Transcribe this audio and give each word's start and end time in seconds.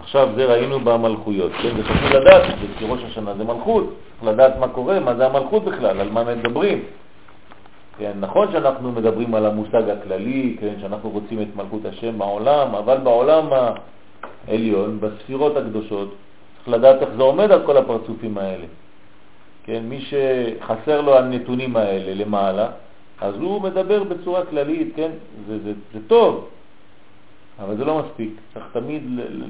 עכשיו 0.00 0.28
זה 0.36 0.44
ראינו 0.44 0.80
במלכויות, 0.80 1.52
כן? 1.62 1.76
זה 1.76 1.82
חשוב 1.82 2.12
לדעת, 2.12 2.42
כי 2.78 2.84
ראש 2.88 3.04
השנה 3.04 3.34
זה 3.34 3.44
מלכות, 3.44 3.94
צריך 4.20 4.32
לדעת 4.32 4.58
מה 4.58 4.68
קורה, 4.68 5.00
מה 5.00 5.14
זה 5.14 5.26
המלכות 5.26 5.64
בכלל, 5.64 6.00
על 6.00 6.10
מה 6.10 6.24
מדברים. 6.24 6.82
כן, 7.98 8.12
נכון 8.20 8.52
שאנחנו 8.52 8.92
מדברים 8.92 9.34
על 9.34 9.46
המושג 9.46 9.88
הכללי, 9.90 10.56
כן, 10.60 10.74
שאנחנו 10.80 11.10
רוצים 11.10 11.42
את 11.42 11.56
מלכות 11.56 11.84
השם 11.84 12.18
בעולם, 12.18 12.74
אבל 12.74 12.96
בעולם 12.98 13.46
העליון, 14.48 15.00
בספירות 15.00 15.56
הקדושות, 15.56 16.14
צריך 16.56 16.68
לדעת 16.68 17.02
איך 17.02 17.10
זה 17.16 17.22
עומד 17.22 17.52
על 17.52 17.66
כל 17.66 17.76
הפרצופים 17.76 18.38
האלה. 18.38 18.66
כן, 19.64 19.82
מי 19.88 20.00
שחסר 20.00 21.00
לו 21.00 21.18
הנתונים 21.18 21.76
האלה 21.76 22.14
למעלה, 22.14 22.68
אז 23.20 23.34
הוא 23.34 23.62
מדבר 23.62 24.02
בצורה 24.02 24.44
כללית, 24.46 24.92
כן, 24.96 25.10
זה, 25.48 25.58
זה, 25.64 25.72
זה 25.94 26.00
טוב, 26.06 26.48
אבל 27.58 27.76
זה 27.76 27.84
לא 27.84 28.02
מספיק. 28.02 28.30
צריך 28.54 28.66
תמיד 28.72 29.02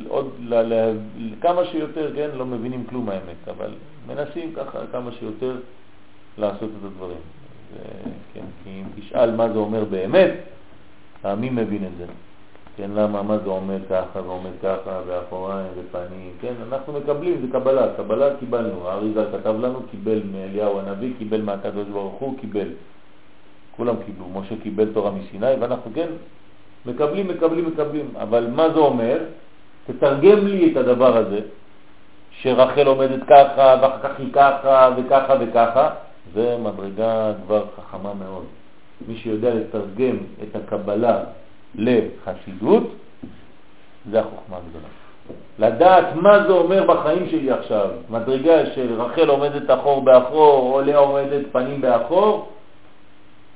עוד, 0.09 0.31
כמה 1.41 1.65
שיותר, 1.65 2.15
כן, 2.15 2.31
לא 2.35 2.47
מבינים 2.47 2.85
כלום 2.89 3.09
האמת, 3.09 3.49
אבל 3.49 3.71
מנסים 4.07 4.53
ככה 4.57 4.79
כמה 4.93 5.13
שיותר 5.13 5.57
לעשות 6.39 6.71
את 6.79 6.85
הדברים. 6.85 7.21
כן, 8.35 8.45
כי 8.65 8.71
אם 8.71 8.85
תשאל 8.97 9.37
מה 9.37 9.53
זה 9.53 9.59
אומר 9.59 9.85
באמת, 9.85 10.33
מי 11.25 11.51
מבין 11.51 11.85
את 11.85 11.99
זה? 11.99 12.05
כן, 12.77 12.91
למה, 12.95 13.23
מה 13.23 13.39
זה 13.39 13.51
עומד 13.51 13.81
ככה 13.91 14.23
ועומד 14.27 14.51
ככה 14.63 15.01
ואחוריים 15.07 15.67
ופנים, 15.77 16.33
כן, 16.41 16.53
אנחנו 16.69 16.93
מקבלים, 16.93 17.41
זה 17.41 17.47
קבלה, 17.53 17.95
קבלה 17.97 18.37
קיבלנו, 18.37 18.89
האריזה 18.89 19.25
כתב 19.33 19.55
לנו, 19.61 19.81
קיבל 19.91 20.21
מאליהו 20.33 20.79
הנביא, 20.79 21.13
קיבל 21.19 21.43
מהקדוש 21.43 21.89
ברוך 21.89 22.15
הוא, 22.15 22.39
קיבל, 22.39 22.69
כולם 23.77 23.95
קיבלו, 24.07 24.29
משה 24.29 24.55
קיבל 24.63 24.93
תורה 24.93 25.11
מסיני 25.11 25.55
ואנחנו 25.61 25.91
כן 25.95 26.09
מקבלים, 26.89 27.29
מקבלים, 27.29 27.67
מקבלים, 27.67 28.11
אבל 28.21 28.47
מה 28.55 28.71
זה 28.71 28.79
אומר? 28.79 29.19
תתרגם 29.87 30.47
לי 30.47 30.73
את 30.73 30.77
הדבר 30.77 31.17
הזה, 31.17 31.41
שרחל 32.31 32.87
עומדת 32.87 33.23
ככה 33.23 33.77
ואחר 33.83 33.99
כך 34.03 34.19
היא 34.19 34.33
ככה 34.33 34.91
וככה 34.97 35.35
וככה, 35.41 35.91
זה 36.35 36.57
מדרגה 36.63 37.33
כבר 37.47 37.65
חכמה 37.77 38.15
מאוד. 38.15 38.45
מי 39.09 39.17
שיודע 39.17 39.55
לתרגם 39.55 40.17
את 40.43 40.57
הקבלה 40.57 41.19
לחסידות, 41.75 42.83
זה 44.11 44.21
החוכמה 44.21 44.57
הגדולה. 44.57 44.89
לדעת 45.59 46.05
מה 46.15 46.43
זה 46.47 46.53
אומר 46.53 46.85
בחיים 46.87 47.29
שלי 47.29 47.51
עכשיו, 47.51 47.89
מדרגה 48.11 48.67
של 48.75 49.01
רחל 49.01 49.29
עומדת 49.29 49.71
אחור 49.71 50.05
באחור, 50.05 50.75
או 50.75 50.81
לאה 50.81 50.99
עומדת 50.99 51.43
פנים 51.53 51.81
באחור, 51.81 52.49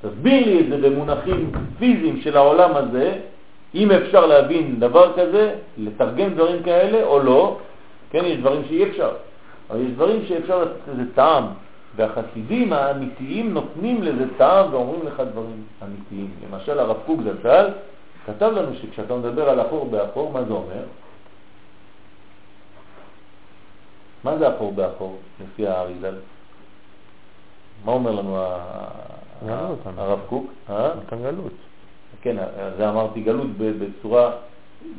תסביר 0.03 0.45
לי 0.45 0.59
את 0.59 0.65
זה 0.69 0.89
במונחים 0.89 1.51
פיזיים 1.79 2.21
של 2.21 2.37
העולם 2.37 2.75
הזה, 2.75 3.19
אם 3.75 3.91
אפשר 3.91 4.25
להבין 4.25 4.79
דבר 4.79 5.13
כזה, 5.13 5.55
לתרגם 5.77 6.33
דברים 6.33 6.63
כאלה 6.63 7.03
או 7.03 7.19
לא, 7.19 7.57
כן, 8.09 8.25
יש 8.25 8.37
דברים 8.37 8.61
שאי 8.67 8.83
אפשר, 8.83 9.11
אבל 9.69 9.81
יש 9.81 9.91
דברים 9.91 10.25
שאפשר 10.27 10.61
לתת 10.61 10.93
לזה 10.93 11.03
טעם, 11.15 11.43
והחסידים 11.95 12.73
האמיתיים 12.73 13.53
נותנים 13.53 14.03
לזה 14.03 14.25
טעם 14.37 14.73
ואומרים 14.73 14.99
לך 15.05 15.23
דברים 15.31 15.63
אמיתיים. 15.83 16.29
למשל 16.51 16.79
הרב 16.79 16.97
קוק 17.05 17.19
זצ"ל 17.21 17.69
כתב 18.25 18.51
לנו 18.55 18.75
שכשאתה 18.81 19.15
מדבר 19.15 19.49
על 19.49 19.61
אחור 19.61 19.85
באחור, 19.85 20.31
מה 20.31 20.43
זה 20.43 20.53
אומר? 20.53 20.83
מה 24.23 24.37
זה 24.37 24.55
אחור 24.55 24.71
באחור 24.71 25.17
לפי 25.43 25.67
האריזל? 25.67 26.15
מה 27.85 27.91
אומר 27.91 28.11
לנו 28.11 28.37
הרב 29.97 30.19
קוק? 30.29 30.51
נתן 30.69 31.21
גלות. 31.23 31.53
כן, 32.21 32.35
זה 32.77 32.89
אמרתי 32.89 33.21
גלות 33.21 33.47
בצורה 33.57 34.31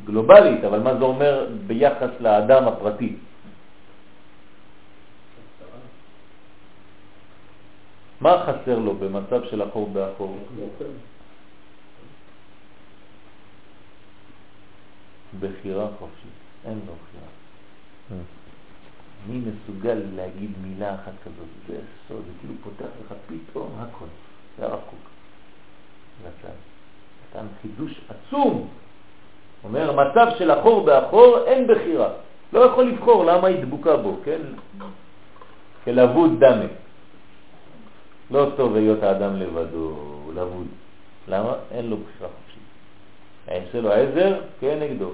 גלובלית, 0.05 0.63
אבל 0.63 0.79
מה 0.79 0.97
זה 0.97 1.03
אומר 1.03 1.47
ביחס 1.67 2.09
לאדם 2.19 2.67
הפרטי? 2.67 3.15
מה 8.21 8.43
חסר 8.45 8.79
לו 8.79 8.95
במצב 8.95 9.43
של 9.49 9.63
אחור 9.63 9.89
באחור? 9.89 10.37
בחירה 15.39 15.87
חופשית, 15.99 16.31
אין 16.65 16.79
לו 16.87 16.93
בחירה. 16.93 17.29
מי 19.29 19.41
מסוגל 19.41 20.01
להגיד 20.15 20.51
מילה 20.61 20.95
אחת 20.95 21.13
כזאת? 21.23 21.47
זה 21.67 21.75
סוד, 22.07 22.17
זה 22.25 22.31
כאילו 22.39 22.53
פותח 22.63 22.91
לך 23.05 23.13
פתאום 23.27 23.69
הכל. 23.79 24.05
זה 24.57 24.65
הרב 24.65 24.79
קוק. 24.89 24.99
נתן 26.25 27.45
חידוש 27.61 28.01
עצום. 28.09 28.67
אומר, 29.63 29.91
מצב 29.91 30.27
של 30.37 30.51
אחור 30.51 30.85
באחור 30.85 31.37
אין 31.45 31.67
בחירה. 31.67 32.09
לא 32.53 32.59
יכול 32.59 32.83
לבחור 32.83 33.25
למה 33.25 33.47
היא 33.47 33.65
דבוקה 33.65 33.97
בו, 33.97 34.17
כן? 34.25 34.41
כלבוד 35.83 36.31
דמה. 36.39 36.65
לא 38.31 38.49
טוב 38.57 38.75
להיות 38.75 39.03
האדם 39.03 39.35
לבדו, 39.35 39.95
לבוד. 40.35 40.67
למה? 41.27 41.53
אין 41.71 41.89
לו 41.89 41.97
בחירה 41.97 42.29
חופשית. 42.29 42.63
יעשה 43.47 43.81
לו 43.81 43.91
עזר 43.91 44.41
כנגדו. 44.59 45.09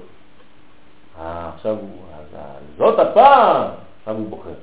אה, 1.20 1.50
עכשיו 1.56 1.76
הוא, 1.76 2.06
זאת 2.78 3.00
הפעם, 3.00 3.68
עכשיו 4.02 4.16
הוא 4.16 4.30
בוחר. 4.30 4.54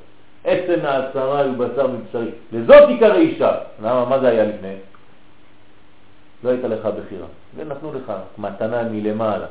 עצם 0.44 0.80
העצמה 0.84 1.40
הוא 1.40 1.56
בשר 1.56 1.86
מבשרי. 1.86 2.30
לזאת 2.52 2.88
עיקר 2.88 3.14
אישה. 3.14 3.58
למה? 3.82 4.04
מה 4.04 4.20
זה 4.20 4.28
היה 4.28 4.44
לפני? 4.44 4.74
לא 6.44 6.50
הייתה 6.50 6.68
לך 6.68 6.86
בחירה. 6.86 7.26
ונתנו 7.56 7.92
לך 7.94 8.12
מתנה 8.38 8.82
מלמעלה. 8.82 9.46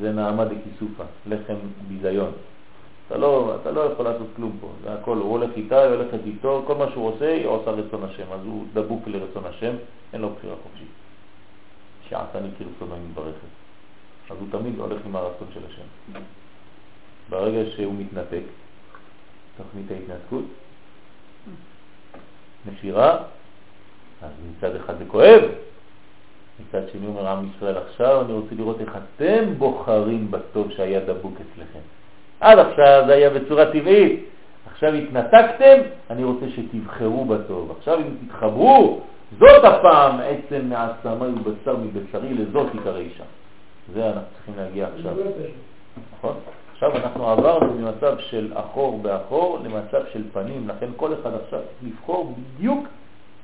זה 0.00 0.12
נעמה 0.12 0.44
דקיסופה, 0.44 1.04
לחם 1.26 1.54
ביזיון. 1.88 2.32
אתה 3.06 3.18
לא, 3.18 3.56
אתה 3.60 3.70
לא 3.70 3.80
יכול 3.80 4.04
לעשות 4.04 4.26
כלום 4.36 4.56
פה, 4.60 4.68
זה 4.84 4.94
הכל, 4.94 5.16
הוא 5.16 5.30
הולך 5.30 5.50
איתה, 5.56 5.82
היא 5.82 5.90
הולכת 5.90 6.18
איתו, 6.26 6.62
כל 6.66 6.74
מה 6.74 6.90
שהוא 6.90 7.08
עושה, 7.08 7.32
היא 7.32 7.46
עושה 7.46 7.70
רצון 7.70 8.04
השם, 8.04 8.32
אז 8.32 8.40
הוא 8.44 8.64
דבוק 8.72 9.02
לרצון 9.06 9.44
השם, 9.46 9.74
אין 10.12 10.20
לו 10.20 10.30
בחירה 10.30 10.54
חופשית. 10.62 10.88
שעתני 12.08 12.48
כרצונו 12.58 12.96
מברכת. 13.10 13.50
אז 14.30 14.36
הוא 14.40 14.48
תמיד 14.50 14.78
הולך 14.78 15.00
עם 15.06 15.16
הרצון 15.16 15.48
של 15.54 15.60
השם. 15.68 16.20
ברגע 17.30 17.70
שהוא 17.70 17.94
מתנתק, 17.98 18.42
תוכנית 19.62 19.90
ההתנתקות, 19.90 20.44
נשירה, 22.72 23.18
אז 24.22 24.30
מצד 24.50 24.76
אחד 24.76 24.98
זה 24.98 25.04
כואב, 25.08 25.42
מצד 26.60 26.88
שני 26.92 27.06
אומר 27.06 27.28
עם 27.28 27.48
ישראל 27.56 27.76
עכשיו 27.76 28.20
אני 28.24 28.32
רוצה 28.32 28.54
לראות 28.54 28.80
איך 28.80 28.96
אתם 29.16 29.54
בוחרים 29.58 30.30
בטוב 30.30 30.70
שהיה 30.70 31.00
דבוק 31.00 31.34
אצלכם. 31.34 31.78
עד 32.40 32.58
עכשיו 32.58 33.02
זה 33.06 33.12
היה 33.12 33.30
בצורה 33.30 33.72
טבעית, 33.72 34.24
עכשיו 34.72 34.94
התנתקתם, 34.94 35.80
אני 36.10 36.24
רוצה 36.24 36.46
שתבחרו 36.56 37.24
בטוב. 37.24 37.70
עכשיו 37.78 37.98
אם 37.98 38.26
תתחברו, 38.26 39.00
זאת 39.38 39.64
הפעם 39.64 40.20
עצם 40.20 40.68
מעצמי 40.68 41.28
ובשר 41.28 41.76
מבשרי, 41.76 42.34
לזאת 42.34 42.66
עיקר 42.72 42.96
אישה. 42.96 43.24
זה 43.94 44.06
אנחנו 44.06 44.22
צריכים 44.36 44.54
להגיע 44.56 44.88
עכשיו. 44.96 45.14
נכון? 46.18 46.34
עכשיו 46.82 46.96
אנחנו 46.96 47.28
עברנו 47.30 47.74
ממצב 47.74 48.18
של 48.18 48.52
אחור 48.54 48.98
באחור 49.02 49.58
למצב 49.64 50.00
של 50.12 50.22
פנים, 50.32 50.68
לכן 50.68 50.86
כל 50.96 51.14
אחד 51.14 51.30
עכשיו 51.44 51.60
לבחור 51.82 52.34
בדיוק 52.36 52.86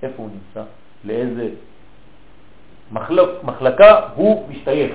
איפה 0.02 0.22
הוא 0.22 0.28
נמצא, 0.30 0.69
לאיזה 1.04 1.48
מחלק, 2.92 3.28
מחלקה 3.42 4.00
הוא 4.14 4.48
משתייך. 4.48 4.92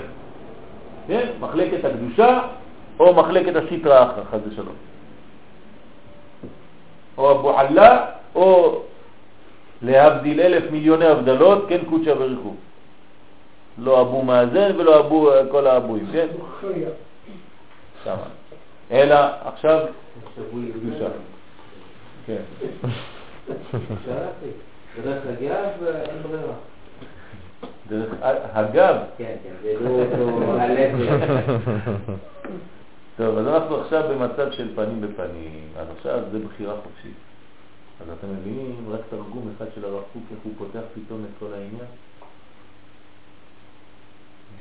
כן? 1.07 1.27
מחלקת 1.39 1.85
הקדושה 1.85 2.41
או 2.99 3.13
מחלקת 3.13 3.55
הסיטרה 3.55 4.03
אחר, 4.03 4.23
חד 4.31 4.39
ושלום. 4.47 4.75
או 7.17 7.31
אבו 7.31 7.59
עלה, 7.59 8.05
או 8.35 8.79
להבדיל 9.81 10.41
אלף 10.41 10.71
מיליוני 10.71 11.05
הבדלות, 11.05 11.65
כן 11.69 11.85
קודשא 11.89 12.13
בריחו. 12.13 12.53
לא 13.77 14.01
אבו 14.01 14.21
מאזן 14.21 14.71
ולא 14.77 14.99
אבו 14.99 15.29
כל 15.51 15.67
האבויים, 15.67 16.05
כן? 16.11 16.27
שמה. 18.03 18.27
אלא 18.91 19.15
עכשיו 19.45 19.87
קדושה. 20.73 21.07
כן. 22.25 22.41
דרך 25.03 25.23
הגב 25.25 25.83
אין 25.83 26.21
ברירה. 26.23 26.53
דרך 27.89 28.13
הגב? 28.53 28.95
כן, 29.17 29.35
כן, 29.43 29.53
זה 29.61 29.75
לא 29.79 30.61
הלב. 30.61 30.99
טוב, 33.17 33.37
אז 33.37 33.47
אנחנו 33.47 33.81
עכשיו 33.81 34.09
במצב 34.09 34.51
של 34.51 34.75
פנים 34.75 35.01
בפנים, 35.01 35.67
אז 35.77 35.87
עכשיו 35.97 36.19
זה 36.31 36.39
בחירה 36.39 36.75
חופשית. 36.83 37.15
אז 38.01 38.07
אתם 38.19 38.27
מבינים 38.33 38.85
רק 38.91 38.99
תרגום 39.09 39.53
אחד 39.57 39.65
של 39.75 39.85
הרב 39.85 40.03
קוק, 40.13 40.23
איך 40.31 40.39
הוא 40.43 40.53
פותח 40.57 40.81
פתאום 40.93 41.23
את 41.23 41.39
כל 41.39 41.53
העניין? 41.53 41.85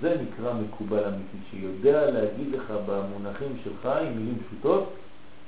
זה 0.00 0.16
נקרא 0.22 0.52
מקובל 0.52 1.04
אמיתי, 1.04 1.36
שיודע 1.50 2.10
להגיד 2.10 2.52
לך 2.52 2.72
במונחים 2.86 3.56
שלך, 3.64 3.86
עם 3.86 4.16
מילים 4.16 4.38
פשוטות, 4.46 4.92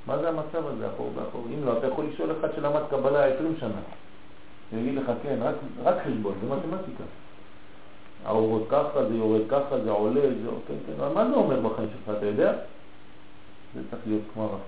מה 0.07 0.17
זה 0.17 0.29
המצב 0.29 0.67
הזה, 0.67 0.87
אחור 0.87 1.11
באחור. 1.15 1.47
אם 1.53 1.65
לא, 1.65 1.77
אתה 1.77 1.87
יכול 1.87 2.05
לשאול 2.05 2.31
אחד 2.39 2.47
שלמד 2.55 2.81
קבלה 2.89 3.25
20 3.25 3.55
שנה. 3.59 3.81
הוא 4.71 4.79
יגיד 4.79 4.95
לך, 4.95 5.11
כן, 5.23 5.37
רק, 5.41 5.55
רק 5.83 5.95
חשבון, 6.05 6.33
זה 6.41 6.55
מתמטיקה. 6.55 7.03
האורות 8.25 8.63
ככה, 8.69 9.05
זה 9.09 9.15
יורד 9.15 9.41
ככה, 9.49 9.79
זה 9.83 9.91
עולה, 9.91 10.21
זה... 10.21 10.49
כן, 10.67 10.73
כן, 10.87 10.93
אבל 11.03 11.13
מה 11.13 11.29
זה 11.29 11.35
אומר 11.35 11.59
בחיים 11.59 11.89
שלך, 11.89 12.17
אתה 12.17 12.25
יודע? 12.25 12.53
זה 13.75 13.81
צריך 13.89 14.01
להיות 14.07 14.21
כמו 14.33 14.43
הרב. 14.43 14.59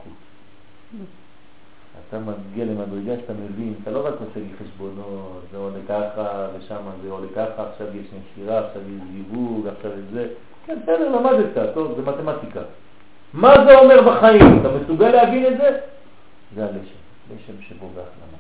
אתה 2.10 2.20
מגיע 2.20 2.66
למדרגה 2.66 3.22
שאתה 3.22 3.34
מבין, 3.34 3.74
אתה 3.84 3.92
לא 3.92 4.08
רק 4.08 4.14
עושה 4.14 4.40
לי 4.40 4.50
חשבונות, 4.64 5.42
זה 5.52 5.58
עולה 5.58 5.80
ככה 5.88 6.48
ושם 6.58 6.82
זה 7.04 7.12
עולה 7.12 7.28
ככה, 7.36 7.66
עכשיו 7.72 7.88
יש 7.98 8.06
נשירה, 8.08 8.60
עכשיו 8.60 8.82
יש 8.82 9.02
זיווג, 9.12 9.68
עכשיו 9.68 9.92
יש 9.92 10.06
זה. 10.14 10.28
כן, 10.66 10.78
בסדר, 10.84 11.10
למדת, 11.10 11.74
טוב, 11.74 11.94
זה 11.96 12.02
מתמטיקה. 12.02 12.62
מה 13.34 13.54
זה 13.66 13.78
אומר 13.80 14.02
בחיים? 14.02 14.60
אתה 14.60 14.70
מסוגל 14.70 15.10
להבין 15.10 15.46
את 15.46 15.58
זה? 15.58 15.80
זה 16.56 16.64
הלשם, 16.64 17.02
לשם 17.36 17.62
שבו 17.62 17.88
בהחלמה. 17.88 18.38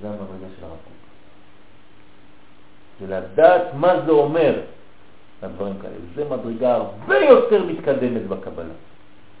זה 0.00 0.08
המדרגה 0.08 0.54
של 0.58 0.64
הרב 0.64 0.70
קוק. 0.70 0.94
זה 3.00 3.16
לדעת 3.16 3.62
מה 3.74 4.00
זה 4.06 4.10
אומר, 4.10 4.60
הדברים 5.42 5.74
כאלה. 5.82 5.94
זה 6.14 6.24
מדרגה 6.24 6.74
הרבה 6.74 7.18
יותר 7.18 7.64
מתקדמת 7.64 8.26
בקבלה. 8.28 8.74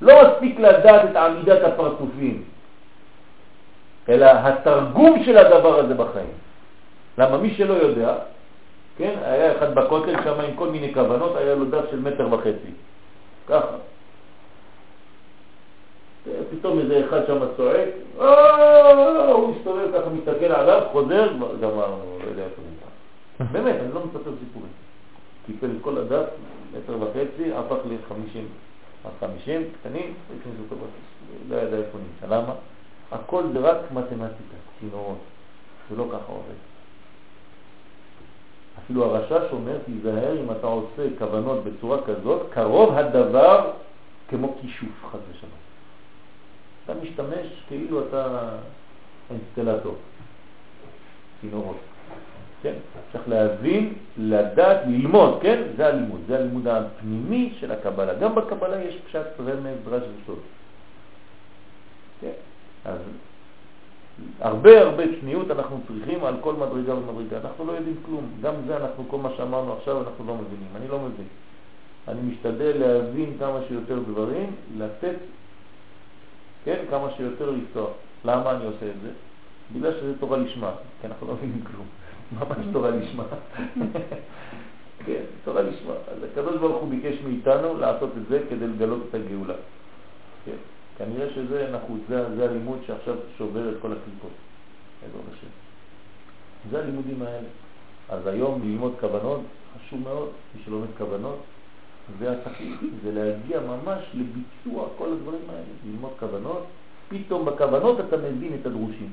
לא 0.00 0.14
מספיק 0.22 0.58
לדעת 0.58 1.10
את 1.10 1.16
עמידת 1.16 1.62
הפרצופים, 1.64 2.42
אלא 4.08 4.26
התרגום 4.26 5.24
של 5.24 5.38
הדבר 5.38 5.80
הזה 5.80 5.94
בחיים. 5.94 6.32
למה 7.18 7.38
מי 7.38 7.54
שלא 7.54 7.74
יודע, 7.74 8.14
כן, 8.96 9.14
היה 9.22 9.56
אחד 9.56 9.74
בכותל 9.74 10.14
שם 10.24 10.40
עם 10.40 10.56
כל 10.56 10.68
מיני 10.68 10.94
כוונות, 10.94 11.36
היה 11.36 11.54
לו 11.54 11.64
דף 11.64 11.84
של 11.90 12.00
מטר 12.00 12.32
וחצי. 12.32 12.72
ככה. 13.46 13.76
פתאום 16.50 16.78
איזה 16.78 17.04
אחד 17.08 17.26
שם 17.26 17.38
צועק, 17.56 17.88
אה, 18.20 19.32
הוא 19.32 19.54
מסתובב 19.56 19.88
ככה, 19.94 20.10
מסתכל 20.10 20.52
עליו, 20.52 20.82
חוזר, 20.92 21.32
גמרנו, 21.60 22.18
לא 22.24 22.28
יודע 22.28 22.42
איפה 22.42 22.62
נמצא. 22.62 23.52
באמת, 23.52 23.76
אני 23.80 23.94
לא 23.94 24.00
מספר 24.00 24.30
סיפורים. 24.40 24.72
קיפל 25.46 25.66
את 25.66 25.82
כל 25.82 25.98
הדף, 25.98 26.26
מטר 26.76 27.02
וחצי, 27.02 27.52
הפך 27.54 27.76
ל-50, 27.88 28.38
50 29.20 29.62
קטנים. 29.80 30.14
לא 31.48 31.56
ידע 31.56 31.76
איפה 31.76 31.98
נמצא. 31.98 32.36
למה? 32.36 32.52
הכל 33.12 33.44
זה 33.52 33.58
רק 33.58 33.76
מתמטיקה, 33.92 34.56
צינורות. 34.80 35.18
זה 35.90 35.96
לא 35.96 36.06
ככה 36.12 36.32
עובד. 36.32 36.54
אפילו 38.84 39.04
הרשש 39.04 39.52
אומר, 39.52 39.78
תיזהר 39.84 40.40
אם 40.40 40.50
אתה 40.50 40.66
עושה 40.66 41.02
כוונות 41.18 41.64
בצורה 41.64 41.98
כזאת, 42.06 42.46
קרוב 42.50 42.98
הדבר 42.98 43.70
כמו 44.28 44.54
כישוף, 44.60 45.06
חד 45.12 45.18
ושלום. 45.30 45.52
אתה 46.84 46.94
משתמש 46.94 47.46
כאילו 47.68 48.08
אתה 48.08 48.48
אינסטלטור, 49.30 49.96
צינורות. 51.40 51.76
כן? 52.62 52.74
צריך 53.12 53.28
להבין, 53.28 53.94
לדעת, 54.18 54.78
ללמוד, 54.86 55.38
כן? 55.42 55.62
זה 55.76 55.86
הלימוד, 55.86 56.20
זה 56.26 56.38
הלימוד 56.38 56.66
הפנימי 56.66 57.54
של 57.60 57.72
הקבלה. 57.72 58.14
גם 58.14 58.34
בקבלה 58.34 58.82
יש 58.82 58.96
פשט 59.06 59.40
רמז, 59.40 59.76
דרש 59.84 60.02
וסוד. 60.02 60.38
כן? 62.20 62.30
אז 62.84 62.98
הרבה 64.40 64.80
הרבה 64.80 65.02
צניעות 65.20 65.50
אנחנו 65.50 65.80
צריכים 65.88 66.24
על 66.24 66.34
כל 66.40 66.54
מדרגה 66.54 66.94
ומדרגה. 66.94 67.36
אנחנו 67.48 67.66
לא 67.66 67.72
יודעים 67.72 67.96
כלום. 68.06 68.30
גם 68.40 68.54
זה 68.66 68.76
אנחנו, 68.76 69.04
כל 69.08 69.18
מה 69.18 69.28
שאמרנו 69.36 69.72
עכשיו, 69.72 70.02
אנחנו 70.02 70.24
לא 70.26 70.34
מבינים. 70.34 70.68
אני 70.76 70.88
לא 70.88 70.98
מבין. 70.98 71.26
אני 72.08 72.20
משתדל 72.22 72.72
להבין 72.78 73.36
כמה 73.38 73.58
שיותר 73.68 73.98
דברים, 73.98 74.50
לתת, 74.76 75.16
כן, 76.64 76.84
כמה 76.90 77.08
שיותר 77.16 77.50
לפתוח. 77.50 77.90
למה 78.24 78.50
אני 78.50 78.64
עושה 78.64 78.86
את 78.86 79.00
זה? 79.02 79.08
בגלל 79.74 79.92
שזה 80.00 80.18
תורה 80.18 80.36
לשמה, 80.36 80.70
כי 81.00 81.06
אנחנו 81.06 81.26
לא 81.26 81.34
מבינים 81.34 81.62
כלום. 81.64 81.86
ממש 82.38 82.66
תורה 82.72 82.90
לשמה. 82.90 83.24
כן, 85.06 85.22
תורה 85.44 85.62
לשמה. 85.62 85.94
אז 85.94 86.22
הקדוש 86.32 86.54
הוא 86.60 86.88
ביקש 86.88 87.14
מאיתנו 87.26 87.78
לעשות 87.78 88.10
את 88.16 88.28
זה 88.28 88.40
כדי 88.50 88.66
לגלות 88.66 89.00
את 89.08 89.14
הגאולה. 89.14 89.54
כן. 90.44 90.73
כנראה 90.98 91.30
שזה 91.34 91.70
נחוץ, 91.72 92.00
זה, 92.08 92.36
זה 92.36 92.44
הלימוד 92.44 92.78
שעכשיו 92.86 93.14
שובר 93.38 93.68
את 93.68 93.74
כל 93.82 93.92
הקליפות, 93.92 94.30
בעזרת 95.02 95.24
השם. 95.32 95.46
זה 96.70 96.78
הלימודים 96.78 97.22
האלה. 97.22 97.48
אז 98.08 98.26
היום 98.26 98.60
ללמוד 98.64 98.94
כוונות, 99.00 99.40
חשוב 99.78 100.00
מאוד, 100.02 100.28
מי 100.54 100.62
שלומד 100.64 100.88
כוונות, 100.98 101.38
והתכלית 102.18 102.80
זה 103.02 103.12
להגיע 103.12 103.60
ממש 103.60 104.02
לביצוע 104.14 104.88
כל 104.98 105.12
הדברים 105.12 105.42
האלה, 105.48 105.62
ללמוד 105.86 106.12
כוונות, 106.20 106.64
פתאום 107.08 107.44
בכוונות 107.44 108.00
אתה 108.00 108.16
מבין 108.16 108.56
את 108.60 108.66
הדרושים. 108.66 109.10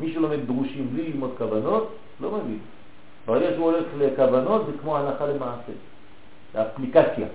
מי 0.00 0.12
שלומד 0.12 0.46
דרושים 0.46 0.88
בלי 0.92 1.12
ללמוד 1.12 1.30
כוונות, 1.38 1.96
לא 2.20 2.30
מבין. 2.30 2.58
ברגע 3.26 3.54
שהוא 3.54 3.64
הולך 3.64 3.86
לכוונות 3.98 4.66
זה 4.66 4.72
כמו 4.80 4.96
הלכה 4.96 5.26
למעשה, 5.26 5.72
זה 6.52 6.62
אפליקציה. 6.62 7.26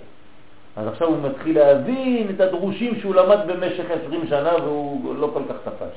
אז 0.75 0.87
עכשיו 0.87 1.07
הוא 1.07 1.29
מתחיל 1.29 1.59
להבין 1.59 2.29
את 2.29 2.39
הדרושים 2.39 2.99
שהוא 2.99 3.15
למד 3.15 3.39
במשך 3.47 3.85
20 4.05 4.27
שנה 4.27 4.55
והוא 4.63 5.15
לא 5.15 5.29
כל 5.33 5.41
כך 5.49 5.55
תפש. 5.63 5.93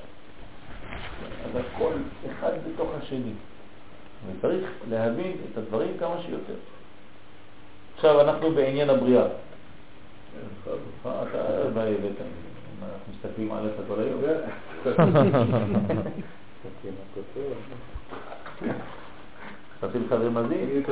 אז 1.45 1.61
הכל 1.61 1.93
אחד 2.31 2.53
בתוך 2.67 2.89
השני. 3.03 3.33
וצריך 4.27 4.71
להבין 4.91 5.33
את 5.53 5.59
הדברים 5.59 5.91
כמה 5.99 6.15
שיותר. 6.27 6.55
עכשיו 7.95 8.21
אנחנו 8.21 8.51
בעניין 8.51 8.91
הבריאה. 8.91 9.27
אתה 10.63 10.71
הבאת, 11.03 12.17
אנחנו 12.83 13.13
מסתכלים 13.13 13.53
עליך 13.53 13.75
כל 13.89 14.01
היום. 14.01 14.21
חשבתי 19.79 19.99
לך 19.99 20.13
רמזים. 20.13 20.83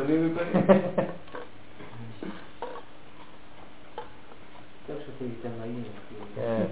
כן. 6.34 6.64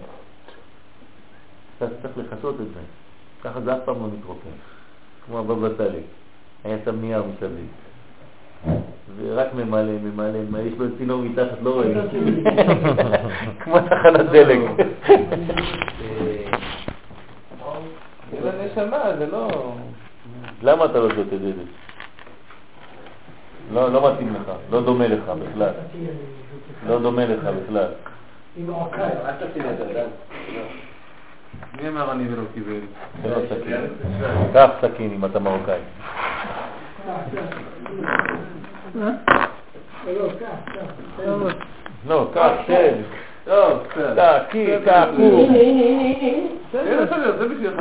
אתה 1.79 1.87
לחסות 2.41 2.61
את 2.61 2.67
זה. 2.75 2.81
ככה 3.45 3.61
זה 3.61 3.73
אף 3.73 3.79
פעם 3.85 3.97
לא 3.97 4.09
מתרוקן. 4.19 4.51
כמו 5.27 5.39
הבבא 5.39 5.69
סאלי. 5.79 6.01
היה 6.65 6.77
שם 6.85 7.01
נייר 7.01 7.23
מסביב. 7.23 7.67
ורק 9.17 9.55
ממלא, 9.55 9.93
ממלא, 9.93 10.59
יש 10.59 10.73
לו 10.79 10.87
צינור 10.99 11.23
מתחת, 11.23 11.63
לא 11.63 11.71
רואים. 11.71 11.99
כמו 13.61 13.77
תחנת 13.81 14.31
דלק. 14.33 14.59
זה 18.43 18.51
נשמה, 18.65 19.17
זה 19.19 19.27
לא... 19.27 19.73
למה 20.63 20.85
אתה 20.85 20.99
לא 20.99 21.09
שותה 21.15 21.37
דלק? 21.37 21.55
לא, 23.73 23.93
לא 23.93 24.13
מתאים 24.13 24.35
לך, 24.35 24.53
לא 24.71 24.83
דומה 24.83 25.09
לך 25.09 25.29
בכלל. 25.29 25.73
לא 26.87 26.99
דומה 26.99 27.27
לך 27.27 27.45
בכלל. 27.45 27.89
אל 28.59 29.49
תשים 29.49 29.63
את 29.71 29.79
זה, 29.79 30.05
מי 31.83 31.89
אמר 31.89 32.13
אני 32.13 32.25
ולא 32.33 32.43
קיבל? 32.55 32.81
זה 33.23 33.29
לא 33.29 33.37
סכין. 33.47 33.87
קח 34.53 34.71
סכין 34.81 35.11
אם 35.13 35.25
אתה 35.25 35.39
מרוקאי. 35.39 35.79
לא, 42.09 42.27
קח, 42.35 42.51
תן. 42.67 42.95
טוב, 43.45 43.79
בסדר. 43.91 44.15
בסדר, 46.69 47.05
בסדר, 47.05 47.37
זה 47.39 47.49
בשבילך. 47.49 47.75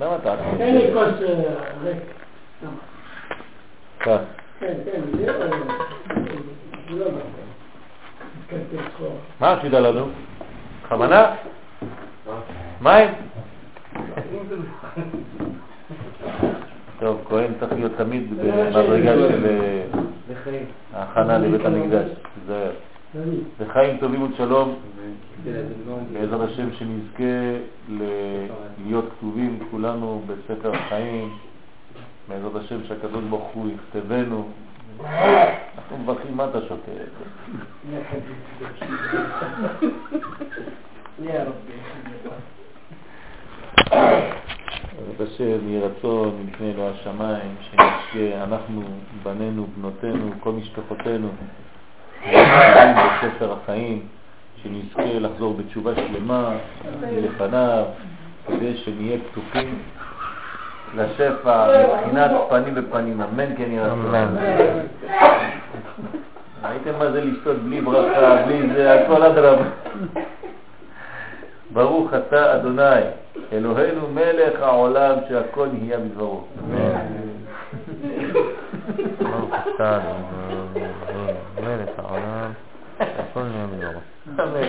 למה 0.00 0.16
אתה 0.16 0.32
עצוב? 0.32 0.58
תן 0.58 0.74
לי 0.74 0.92
כוס 0.92 1.08
ריק. 1.84 1.96
קח. 3.98 4.16
כן, 4.60 4.74
כן, 4.84 5.00
לא... 5.26 5.32
לא 6.90 7.06
נכון. 7.06 7.30
מה 9.40 9.52
עשית 9.52 9.72
לנו? 9.72 10.06
בכוונה? 10.86 11.34
מים? 12.80 13.08
טוב, 17.00 17.20
כהן 17.28 17.50
צריך 17.60 17.72
להיות 17.72 17.92
תמיד 17.96 18.30
במדרגה 18.30 19.12
של 19.14 19.46
אה. 20.46 20.62
ההכנה 20.94 21.38
לבית 21.38 21.66
המקדש. 21.66 22.08
תיזהר. 22.34 22.70
לחיים 23.60 23.98
טובים 23.98 24.22
ושלום. 24.22 24.74
בעזרת 26.12 26.48
השם 26.48 26.68
שנזכה 26.72 27.24
להיות 28.84 29.04
כתובים 29.18 29.58
כולנו 29.70 30.22
בספר 30.26 30.74
החיים, 30.74 31.28
בעזרת 32.28 32.56
השם 32.56 32.84
שהקדוש 32.88 33.24
ברוך 33.24 33.50
הוא 33.54 33.70
יכתבנו. 33.70 34.48
אנחנו 35.04 35.98
מברכים, 35.98 36.36
מה 36.36 36.44
אתה 36.44 36.58
שותה? 36.68 36.92
רבי. 41.42 41.72
בעזרת 44.96 45.20
השם 45.20 45.68
יהי 45.68 45.80
רצון 45.80 46.46
לפנינו 46.46 46.88
השמיים, 46.88 47.54
שנזכה 47.60 48.44
אנחנו, 48.44 48.82
בנינו, 49.22 49.66
בנותינו, 49.76 50.30
כל 50.40 50.52
משפחותינו, 50.52 51.28
בספר 52.26 53.52
החיים, 53.52 54.06
שנזכה 54.62 55.18
לחזור 55.18 55.54
בתשובה 55.54 55.94
שלמה 55.94 56.56
לפניו, 57.02 57.84
כדי 58.46 58.76
שנהיה 58.76 59.18
פתוחים 59.30 59.82
לשפע 60.94 61.66
מבחינת 61.88 62.30
פנים 62.48 62.74
בפנים, 62.74 63.20
אמן 63.22 63.56
כן 63.56 63.70
יהיה 63.70 63.86
רצון. 63.86 64.14
ראיתם 66.64 66.98
מה 66.98 67.10
זה 67.10 67.24
לשתות 67.24 67.56
בלי 67.56 67.80
ברכה, 67.80 68.42
בלי 68.46 68.68
זה, 68.74 68.94
הכל 68.94 69.22
אדרבה. 69.22 69.64
ברוך 71.72 72.14
אתה 72.14 72.56
אדוני, 72.56 73.00
אלוהינו 73.52 74.08
מלך 74.08 74.60
העולם 74.60 75.14
שהכל 75.28 75.68
נהיה 75.72 75.98
בדברו. 75.98 76.40
ברוך 79.22 79.54
אתה 79.74 79.98
אדוני, 79.98 80.86
מלך 81.62 81.88
העולם, 81.98 82.50
הכל 83.00 83.42
נהיה 83.42 83.66
בדברו. 83.66 84.00
אמן. 84.38 84.68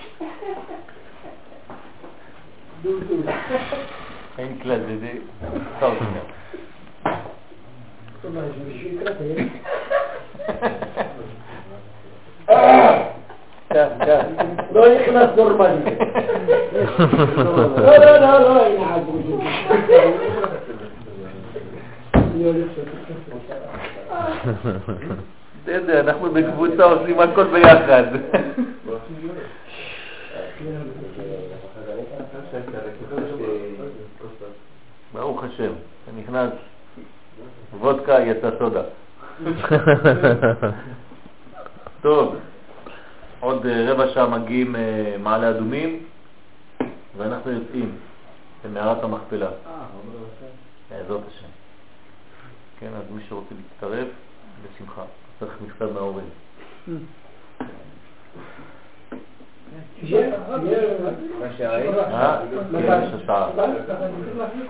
דודו. 2.99 3.31
אין 4.37 4.59
כלל, 4.61 4.79
זה 4.79 4.97
זה... 4.99 5.11
טוב, 5.79 5.93
מה, 8.33 8.41
יש 8.49 8.55
מישהו 8.67 8.89
יקרא, 8.89 9.13
תגיד? 9.13 9.47
כך, 13.69 13.87
כך. 13.99 14.23
לא 14.71 14.95
נכנס 14.95 15.29
נורמלי. 15.37 15.95
לא, 17.77 17.97
לא, 17.97 18.17
לא, 18.17 18.39
לא, 18.39 18.65
הנה 18.65 18.95
עזבו 18.95 19.41
אני 22.13 22.43
הולך 22.43 22.67
בסדר, 25.63 25.99
אנחנו 25.99 26.31
בקבוצה 26.31 26.83
עושים 26.83 27.19
הכל 27.19 27.43
ביחד. 27.43 28.03
ברוך 35.13 35.43
השם, 35.43 35.71
אתה 36.03 36.11
נכנס 36.17 36.51
וודקה, 37.79 38.19
יצא 38.19 38.49
סודה. 38.59 38.81
טוב, 42.01 42.35
עוד 43.39 43.65
אה, 43.65 43.91
רבע 43.91 44.13
שעה 44.13 44.27
מגיעים 44.27 44.75
אה, 44.75 45.15
מעלה 45.19 45.49
אדומים 45.49 46.05
ואנחנו 47.17 47.51
יוצאים 47.51 47.97
למערת 48.65 49.03
המכפלה. 49.03 49.49
בעזרת 50.89 51.21
השם. 51.27 51.47
כן, 52.79 52.89
אז 52.97 53.03
מי 53.11 53.21
שרוצה 53.29 53.55
להצטרף, 53.55 54.07
בשמחה. 54.63 55.03
צריך 55.39 55.53
מכתב 55.65 55.93
מההורים. 55.93 56.29
מה 56.87 56.97
שראית? 56.97 57.05
אה? 59.11 59.17
כן, 59.17 59.17
יש 59.17 59.21
השעה. 59.77 59.90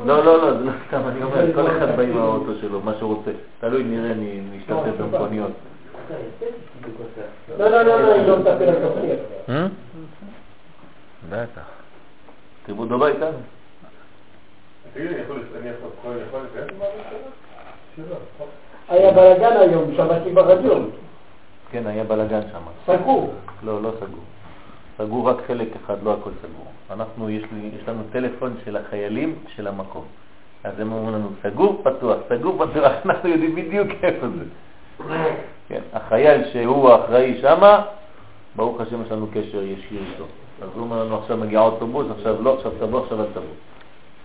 לא, 0.06 0.24
לא, 0.26 0.42
לא, 0.42 0.58
זה 0.58 0.64
לא 0.66 0.72
סתם, 0.88 1.02
אני 1.08 1.24
אומר, 1.24 1.54
כל 1.54 1.68
אחד 1.78 1.96
בא 1.96 2.04
עם 2.04 2.18
האוטו 2.18 2.52
שלו, 2.62 2.82
מה 2.82 2.94
שהוא 3.00 3.16
רוצה. 3.16 3.32
תלוי, 3.60 3.84
נראה, 3.84 4.14
נ- 4.14 4.56
נשתתף 4.56 5.02
במכוניות. 5.02 5.52
לא, 7.60 7.68
לא, 7.70 7.82
לא, 7.82 8.02
לא, 8.02 8.14
היא 8.14 8.28
לא. 8.28 8.38
אה? 9.50 9.68
בטח. 11.30 11.62
כיבוד 12.66 12.92
הביתה. 12.92 13.26
תגיד, 14.94 15.08
אני 15.12 15.22
יכול 15.22 15.44
אני 15.62 15.70
להיכנס? 15.70 16.72
היה 18.90 19.12
בלאגן 19.12 19.58
היום, 19.60 19.92
שמעתי 19.96 20.32
ברדיו. 20.32 20.78
כן, 21.72 21.88
היה 21.88 22.04
בלגן 22.04 22.42
שם. 22.52 22.94
סגור. 22.96 23.34
לא, 23.64 23.82
לא 23.82 23.92
סגור. 23.98 24.24
סגור 25.02 25.30
רק 25.30 25.38
חלק 25.48 25.68
אחד, 25.76 26.04
לא 26.04 26.14
הכל 26.14 26.30
סגור. 26.42 26.66
אנחנו, 26.92 27.30
יש, 27.30 27.44
לי, 27.52 27.70
יש 27.82 27.88
לנו 27.88 28.04
טלפון 28.12 28.56
של 28.66 28.78
החיילים 28.78 29.36
של 29.56 29.68
המקום. 29.68 30.06
אז 30.64 30.80
הם 30.80 30.92
אומרים 30.92 31.16
לנו, 31.16 31.30
סגור, 31.44 31.82
פתוח, 31.84 32.18
סגור, 32.30 32.66
פתוח, 32.66 32.92
אנחנו 33.06 33.30
יודעים 33.30 33.56
בדיוק 33.56 33.88
איפה 34.04 34.28
זה. 34.28 34.46
כן, 35.68 35.82
החייל 35.94 36.42
שהוא 36.54 36.90
האחראי 36.90 37.42
שמה, 37.42 37.82
ברוך 38.56 38.82
השם 38.82 39.02
יש 39.06 39.12
לנו 39.12 39.28
קשר 39.28 39.64
ישיר 39.64 40.02
איתו. 40.12 40.26
אז 40.62 40.70
הוא 40.74 40.84
אומר 40.84 41.04
לנו, 41.04 41.18
עכשיו 41.18 41.38
מגיע 41.38 41.60
אוטובוס, 41.60 42.08
עכשיו 42.18 42.42
לא, 42.42 42.54
עכשיו 42.54 42.72
תבוא, 42.80 43.04
עכשיו 43.04 43.22
אל 43.22 43.26
תבוא. 43.34 43.56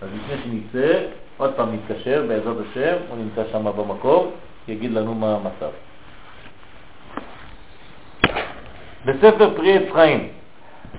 אז 0.01 0.09
לפני 0.15 0.35
שנצא, 0.43 0.99
עוד 1.37 1.53
פעם 1.55 1.69
נתקשר, 1.73 2.25
בעזרת 2.27 2.57
השם, 2.71 2.95
הוא 3.09 3.17
נמצא 3.17 3.51
שם 3.51 3.65
במקום, 3.77 4.31
יגיד 4.67 4.91
לנו 4.91 5.15
מה 5.15 5.35
המצב. 5.35 5.69
בספר 9.05 9.55
פרי 9.55 9.77
עץ 9.77 9.93
חיים, 9.93 10.27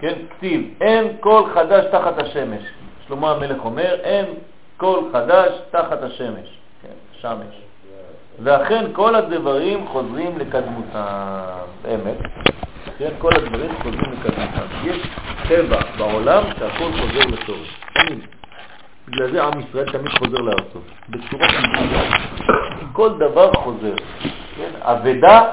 כן, 0.00 0.14
כתיב, 0.30 0.74
אין 0.80 1.16
כל 1.20 1.42
חדש 1.54 1.84
תחת 1.92 2.18
השמש. 2.18 2.62
שלמה 3.08 3.30
המלך 3.30 3.64
אומר, 3.64 3.94
אין 4.02 4.24
כל 4.76 5.00
חדש 5.12 5.52
תחת 5.70 6.02
השמש, 6.02 6.48
כן, 6.82 7.18
שמש. 7.20 7.54
ואכן 8.42 8.84
כל 8.92 9.14
הדברים 9.14 9.86
חוזרים 9.86 10.38
לקדמותם, 10.38 11.04
באמת, 11.82 12.16
כן, 12.98 13.10
כל 13.18 13.30
הדברים 13.36 13.70
חוזרים 13.82 14.12
לקדמותם. 14.12 14.66
יש 14.84 15.02
טבע 15.48 15.80
בעולם 15.98 16.42
שהכל 16.58 16.90
חוזר 16.92 17.26
לשורש. 17.26 17.80
בגלל 19.08 19.30
זה 19.32 19.44
עם 19.44 19.60
ישראל 19.60 19.92
תמיד 19.92 20.08
חוזר 20.08 20.38
לארצו, 20.38 20.78
בצורה. 21.08 21.48
כל 22.92 23.10
דבר 23.18 23.52
חוזר, 23.52 23.94
כן, 24.56 24.70
אבדה 24.80 25.50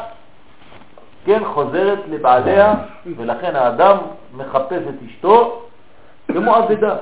כן, 1.25 1.45
חוזרת 1.45 1.99
לבעליה, 2.09 2.73
ולכן 3.17 3.55
האדם 3.55 3.97
מחפש 4.33 4.81
את 4.89 4.95
אשתו 5.05 5.61
כמו 6.27 6.57
אבדה. 6.57 6.95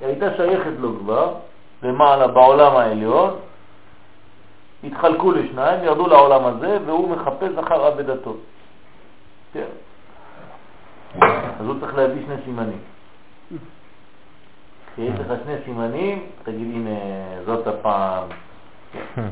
היא 0.00 0.08
הייתה 0.08 0.36
שייכת 0.36 0.72
לו 0.78 0.98
כבר, 0.98 1.34
למעלה 1.82 2.26
בעולם 2.26 2.76
העליון, 2.76 3.36
התחלקו 4.84 5.32
לשניים, 5.32 5.84
ירדו 5.84 6.06
לעולם 6.06 6.44
הזה, 6.46 6.78
והוא 6.86 7.10
מחפש 7.10 7.58
אחר 7.58 7.88
אבדתו. 7.88 8.36
כן. 9.52 9.66
אז 11.60 11.66
הוא 11.66 11.74
צריך 11.80 11.94
להביא 11.94 12.22
שני 12.26 12.34
סימנים. 12.44 12.78
כשיש 14.92 15.20
לך 15.20 15.32
שני 15.44 15.54
סימנים, 15.64 16.26
תגיד, 16.42 16.74
הנה, 16.74 16.90
זאת 17.46 17.66
הפעם. 17.66 18.28
כן. 18.92 19.28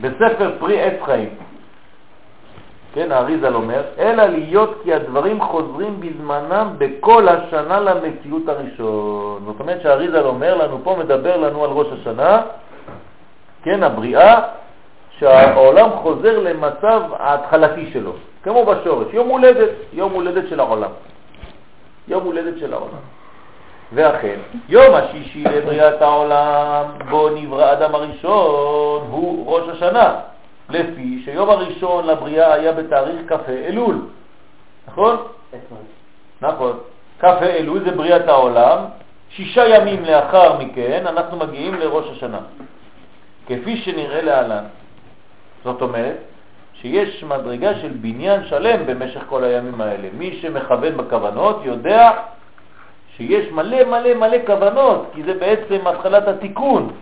בספר 0.00 0.52
פרי 0.58 0.82
עץ 0.82 1.02
חיים, 1.04 1.28
כן, 2.94 3.12
האריזל 3.12 3.54
אומר, 3.54 3.82
אלא 3.98 4.24
להיות 4.24 4.80
כי 4.82 4.94
הדברים 4.94 5.40
חוזרים 5.40 6.00
בזמנם 6.00 6.68
בכל 6.78 7.28
השנה 7.28 7.80
למציאות 7.80 8.48
הראשון. 8.48 9.42
זאת 9.46 9.60
אומרת 9.60 9.82
שהאריזל 9.82 10.26
אומר 10.26 10.54
לנו, 10.54 10.78
פה 10.84 10.96
מדבר 10.98 11.36
לנו 11.36 11.64
על 11.64 11.70
ראש 11.70 11.86
השנה, 12.00 12.42
כן, 13.62 13.82
הבריאה, 13.82 14.40
שהעולם 15.18 15.90
חוזר 15.90 16.38
למצב 16.38 17.02
ההתחלתי 17.18 17.90
שלו, 17.92 18.12
כמו 18.42 18.64
בשורש, 18.64 19.06
יום 19.12 19.28
הולדת, 19.28 19.70
יום 19.92 20.12
הולדת 20.12 20.48
של 20.48 20.60
העולם. 20.60 20.90
יום 22.08 22.24
הולדת 22.24 22.58
של 22.58 22.72
העולם. 22.72 23.02
ואכן, 23.92 24.36
יום 24.68 24.94
השישי 24.94 25.44
לבריאת 25.44 26.02
העולם, 26.02 26.84
בו 27.10 27.28
נברא 27.28 27.72
אדם 27.72 27.94
הראשון, 27.94 29.06
הוא 29.10 29.52
ראש 29.52 29.68
השנה. 29.68 30.14
לפי 30.70 31.22
שיום 31.24 31.50
הראשון 31.50 32.06
לבריאה 32.06 32.52
היה 32.52 32.72
בתאריך 32.72 33.20
כ"ה 33.28 33.52
אלול, 33.52 33.96
נכון? 34.88 35.16
נכון. 36.42 36.78
כ"ה 37.20 37.42
אלול 37.42 37.84
זה 37.84 37.90
בריאת 37.90 38.28
העולם, 38.28 38.78
שישה 39.30 39.68
ימים 39.68 40.04
לאחר 40.04 40.58
מכן 40.58 41.06
אנחנו 41.06 41.36
מגיעים 41.36 41.74
לראש 41.74 42.06
השנה, 42.16 42.40
כפי 43.46 43.76
שנראה 43.76 44.22
להלן. 44.22 44.64
זאת 45.64 45.82
אומרת 45.82 46.16
שיש 46.74 47.24
מדרגה 47.24 47.74
של 47.74 47.88
בניין 48.00 48.44
שלם 48.44 48.86
במשך 48.86 49.20
כל 49.28 49.44
הימים 49.44 49.80
האלה. 49.80 50.08
מי 50.18 50.38
שמכוון 50.42 50.96
בכוונות 50.96 51.60
יודע 51.64 52.10
שיש 53.16 53.52
מלא 53.52 53.84
מלא 53.84 54.14
מלא 54.14 54.36
כוונות, 54.46 55.10
כי 55.14 55.22
זה 55.22 55.34
בעצם 55.34 55.86
התחלת 55.86 56.28
התיקון. 56.28 56.92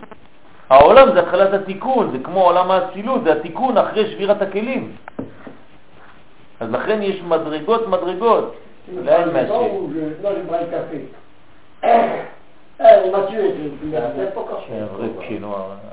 העולם 0.69 1.13
זה 1.13 1.19
התחלת 1.19 1.53
התיקון, 1.53 2.11
זה 2.11 2.17
כמו 2.23 2.41
עולם 2.41 2.71
האצילות, 2.71 3.23
זה 3.23 3.31
התיקון 3.31 3.77
אחרי 3.77 4.11
שבירת 4.11 4.41
הכלים. 4.41 4.91
אז 6.59 6.71
לכן 6.71 7.01
יש 7.01 7.21
מדרגות 7.23 7.87
מדרגות. 7.87 8.55
לאן 9.03 9.33
מהשם? 9.33 9.53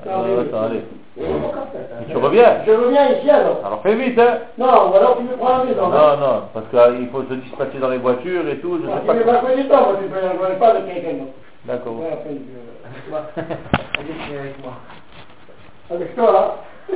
לא, 0.05 0.27
לא, 0.27 0.43
לא. 0.51 0.79
Eh. 3.09 3.55
Ah, 3.63 3.79
fais 3.83 3.95
vite, 3.95 4.19
hein 4.19 4.37
Non, 4.57 4.91
ou 4.91 4.95
alors 4.95 5.17
tu 5.17 5.23
me 5.23 5.35
prends 5.35 5.57
la 5.57 5.63
maison. 5.65 5.87
Non, 5.87 6.17
non, 6.17 6.41
parce 6.53 6.65
qu'il 6.69 7.09
faut 7.09 7.23
se 7.23 7.33
dispatcher 7.33 7.79
dans 7.79 7.89
les 7.89 7.97
voitures 7.97 8.47
et 8.47 8.57
tout, 8.59 8.79
je 8.81 8.87
sais 8.87 9.05
pas. 9.05 9.13
n'es 9.13 9.21
pas 9.21 9.37
connu 9.37 9.67
toi, 9.67 9.79
moi 9.81 9.95
tu 10.01 10.09
peux 10.09 10.19
je 10.19 10.59
pas 10.59 10.73
de 10.73 10.85
quelqu'un 10.85 11.13
d'autre. 11.13 11.31
D'accord. 11.67 11.95
Allez, 13.37 14.13
viens 14.29 14.39
avec 14.39 14.59
moi. 14.63 14.73
Avec 15.91 16.15
toi 16.15 16.31
là. 16.31 16.55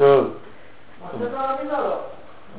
Euh. 0.00 0.26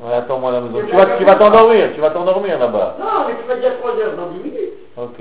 Ouais, 0.02 0.12
attends-moi 0.12 0.50
à 0.50 0.52
la 0.52 0.60
maison. 0.60 0.86
Tu 0.86 0.94
vas, 0.94 1.16
tu 1.16 1.24
vas 1.24 1.36
t'endormir, 1.36 1.94
tu 1.94 2.00
vas 2.00 2.10
t'endormir 2.10 2.58
là-bas. 2.58 2.96
Non, 3.00 3.26
mais 3.26 3.34
tu 3.40 3.48
vas 3.48 3.56
dire 3.56 3.78
3 3.78 3.96
heures 3.96 4.16
dans 4.16 4.26
10 4.26 4.38
minutes. 4.40 4.72
Ok. 4.96 5.20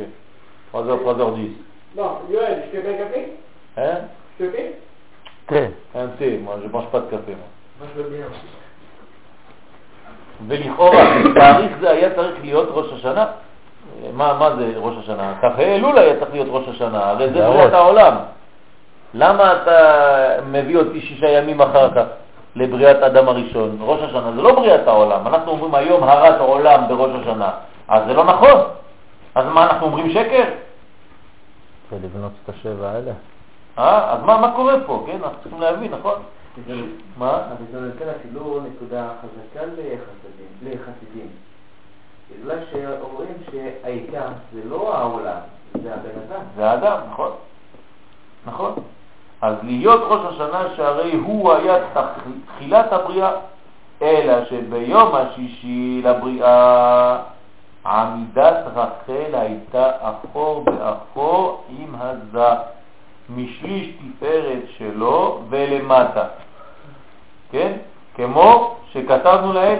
3h, 0.74 1.00
3h10. 1.02 1.50
Bon, 1.96 2.12
Yoann, 2.30 2.64
je 2.74 2.78
te 2.78 2.82
fais 2.84 2.94
un 2.94 2.98
café? 2.98 3.34
Hein? 3.78 3.98
Je 4.38 4.46
te 4.46 4.52
fais 4.52 4.80
Thé. 5.48 5.70
Un 5.96 6.08
thé, 6.20 6.38
moi 6.38 6.60
je 6.62 6.68
mange 6.70 6.88
pas 6.92 7.00
de 7.00 7.10
café. 7.10 7.32
moi. 7.32 7.48
Moi, 7.80 7.88
je 7.96 8.02
veux 8.02 8.10
bien 8.10 8.26
aussi. 8.28 8.59
ולכאורה, 10.48 11.06
תאריך 11.40 11.72
זה 11.82 11.90
היה 11.90 12.16
צריך 12.16 12.36
להיות 12.42 12.70
ראש 12.72 12.94
השנה. 12.94 13.26
מה, 14.14 14.34
מה 14.34 14.56
זה 14.56 14.74
ראש 14.78 14.96
השנה? 15.04 15.34
כ"ה 15.42 15.62
אלול 15.62 15.98
היה 15.98 16.20
צריך 16.20 16.32
להיות 16.32 16.48
ראש 16.50 16.68
השנה, 16.68 17.10
הרי 17.10 17.28
זה 17.28 17.34
זה 17.34 17.48
בריאת. 17.48 17.74
העולם. 17.74 18.16
למה 19.14 19.54
אתה 19.54 19.78
מביא 20.52 20.78
אותי 20.78 21.02
שישה 21.02 21.30
ימים 21.30 21.62
אחר 21.62 21.90
כך 21.96 22.04
לבריאת 22.56 23.04
אדם 23.04 23.28
הראשון? 23.28 23.78
ראש 23.82 24.02
השנה 24.02 24.32
זה 24.36 24.42
לא 24.42 24.56
בריאת 24.56 24.88
העולם, 24.88 25.28
אנחנו 25.28 25.52
אומרים 25.52 25.76
היום 25.76 26.04
הרת 26.04 26.40
עולם 26.40 26.88
בראש 26.88 27.12
השנה, 27.22 27.50
אז 27.88 28.04
זה 28.08 28.14
לא 28.14 28.26
נכון. 28.26 28.60
אז 29.36 29.46
מה, 29.54 29.64
אנחנו 29.64 29.86
אומרים 29.86 30.10
שקר? 30.10 30.44
ולבנות 31.92 32.32
את 32.44 32.50
השבע 32.50 32.90
האלה. 32.90 33.12
אה? 33.80 34.14
אז 34.14 34.24
מה, 34.24 34.38
מה 34.38 34.52
קורה 34.56 34.74
פה, 34.86 35.04
כן? 35.08 35.18
אנחנו 35.24 35.38
צריכים 35.42 35.62
להבין, 35.62 35.92
נכון? 36.00 36.16
מה? 37.18 37.30
אבל 37.38 37.66
זה 37.72 37.80
נותן 37.82 38.06
אפילו 38.20 38.60
נקודה 38.72 39.08
חזקה 39.22 39.66
לחסידים. 40.64 41.28
בגלל 42.32 42.58
שאומרים 42.72 43.34
שהעיקר 43.52 44.28
זה 44.54 44.62
לא 44.70 44.98
העולם, 44.98 45.40
זה 45.84 45.94
הבן 45.94 46.10
אדם. 46.28 46.42
זה 46.56 46.70
האדם, 46.70 46.98
נכון? 47.12 47.32
נכון. 48.46 48.74
אז 49.42 49.56
להיות 49.64 50.02
ראש 50.08 50.34
השנה 50.34 50.64
שהרי 50.76 51.14
הוא 51.16 51.54
היה 51.54 51.76
תח- 51.94 52.24
תחילת 52.56 52.94
הבריאה, 52.94 53.32
אלא 54.02 54.46
שביום 54.46 55.16
השישי 55.16 56.02
לבריאה 56.06 57.18
עמידת 57.86 58.66
רחל 58.76 59.36
הייתה 59.36 59.92
אחור 60.02 60.64
באחור 60.64 61.64
עם 61.80 61.96
הזה, 62.00 62.48
משליש 63.30 63.88
תפארת 64.00 64.64
שלו 64.78 65.42
ולמטה. 65.50 66.28
כן? 67.52 67.72
כמו 68.16 68.76
שכתבנו 68.94 69.54
להם, 69.54 69.78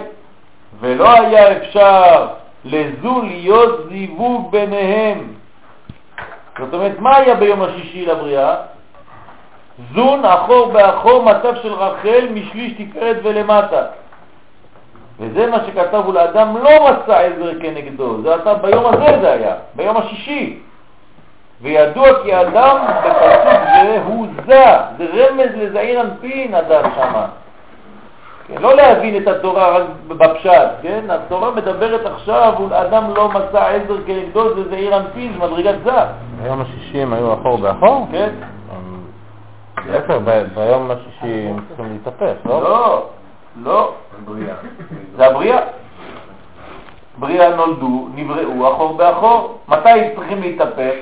ולא 0.80 1.12
היה 1.12 1.56
אפשר 1.56 2.26
לזו 2.64 3.22
להיות 3.22 3.88
זיווג 3.88 4.50
ביניהם. 4.50 5.32
זאת 6.58 6.74
אומרת, 6.74 6.98
מה 6.98 7.16
היה 7.16 7.34
ביום 7.34 7.62
השישי 7.62 8.06
לבריאה? 8.06 8.54
זון 9.94 10.24
אחור 10.24 10.72
באחור 10.72 11.22
מצב 11.22 11.54
של 11.62 11.72
רחל 11.72 12.28
משליש 12.34 12.72
תפארת 12.72 13.16
ולמטה. 13.22 13.82
וזה 15.20 15.46
מה 15.46 15.58
שכתב 15.66 16.02
הוא 16.04 16.14
לאדם 16.14 16.56
לא 16.56 16.70
מצא 16.90 17.18
עזר 17.18 17.60
כנגדו, 17.60 18.22
זה 18.22 18.34
אתה 18.34 18.54
ביום 18.54 18.86
הזה 18.86 19.20
זה 19.20 19.32
היה, 19.32 19.54
ביום 19.74 19.96
השישי. 19.96 20.58
וידוע 21.62 22.22
כי 22.22 22.40
אדם 22.40 22.76
בפסוק 22.86 23.60
זה 23.82 24.02
הוא 24.06 24.26
זה, 24.46 24.64
זה 24.98 25.04
רמז 25.14 25.50
לזעיר 25.56 26.00
אנפין 26.00 26.54
אדם 26.54 26.90
שמה. 26.94 27.26
כן, 28.50 28.62
לא 28.62 28.76
להבין 28.76 29.22
את 29.22 29.28
התורה 29.28 29.78
רק 29.78 29.82
בפשט, 30.08 30.68
כן? 30.82 31.04
התורה 31.10 31.50
מדברת 31.50 32.06
עכשיו, 32.06 32.54
אדם 32.72 33.14
לא 33.16 33.28
מצא 33.28 33.64
עזר 33.64 33.96
כנגדו, 34.06 34.54
זה 34.54 34.68
זעיר 34.68 34.96
אנפין, 34.96 35.32
זה 35.32 35.38
מדרגת 35.38 35.74
זה. 35.84 35.92
ביום 36.42 36.60
השישי 36.60 37.02
הם 37.02 37.12
היו 37.12 37.34
אחור 37.34 37.58
באחור? 37.58 38.06
כן? 38.12 38.30
להפך, 39.86 40.14
ב- 40.24 40.44
ביום 40.54 40.90
השישי 40.90 41.46
הם 41.48 41.56
צריכים 41.68 41.92
להתהפך, 41.92 42.34
לא? 42.44 42.62
לא, 42.62 43.06
לא. 43.62 43.92
זה 45.16 45.26
הבריאה. 45.26 45.58
בריאה 47.18 47.56
נולדו, 47.56 48.08
נבראו 48.14 48.72
אחור 48.72 48.96
באחור. 48.96 49.58
מתי 49.68 49.88
צריכים 50.16 50.40
להתהפך? 50.42 50.94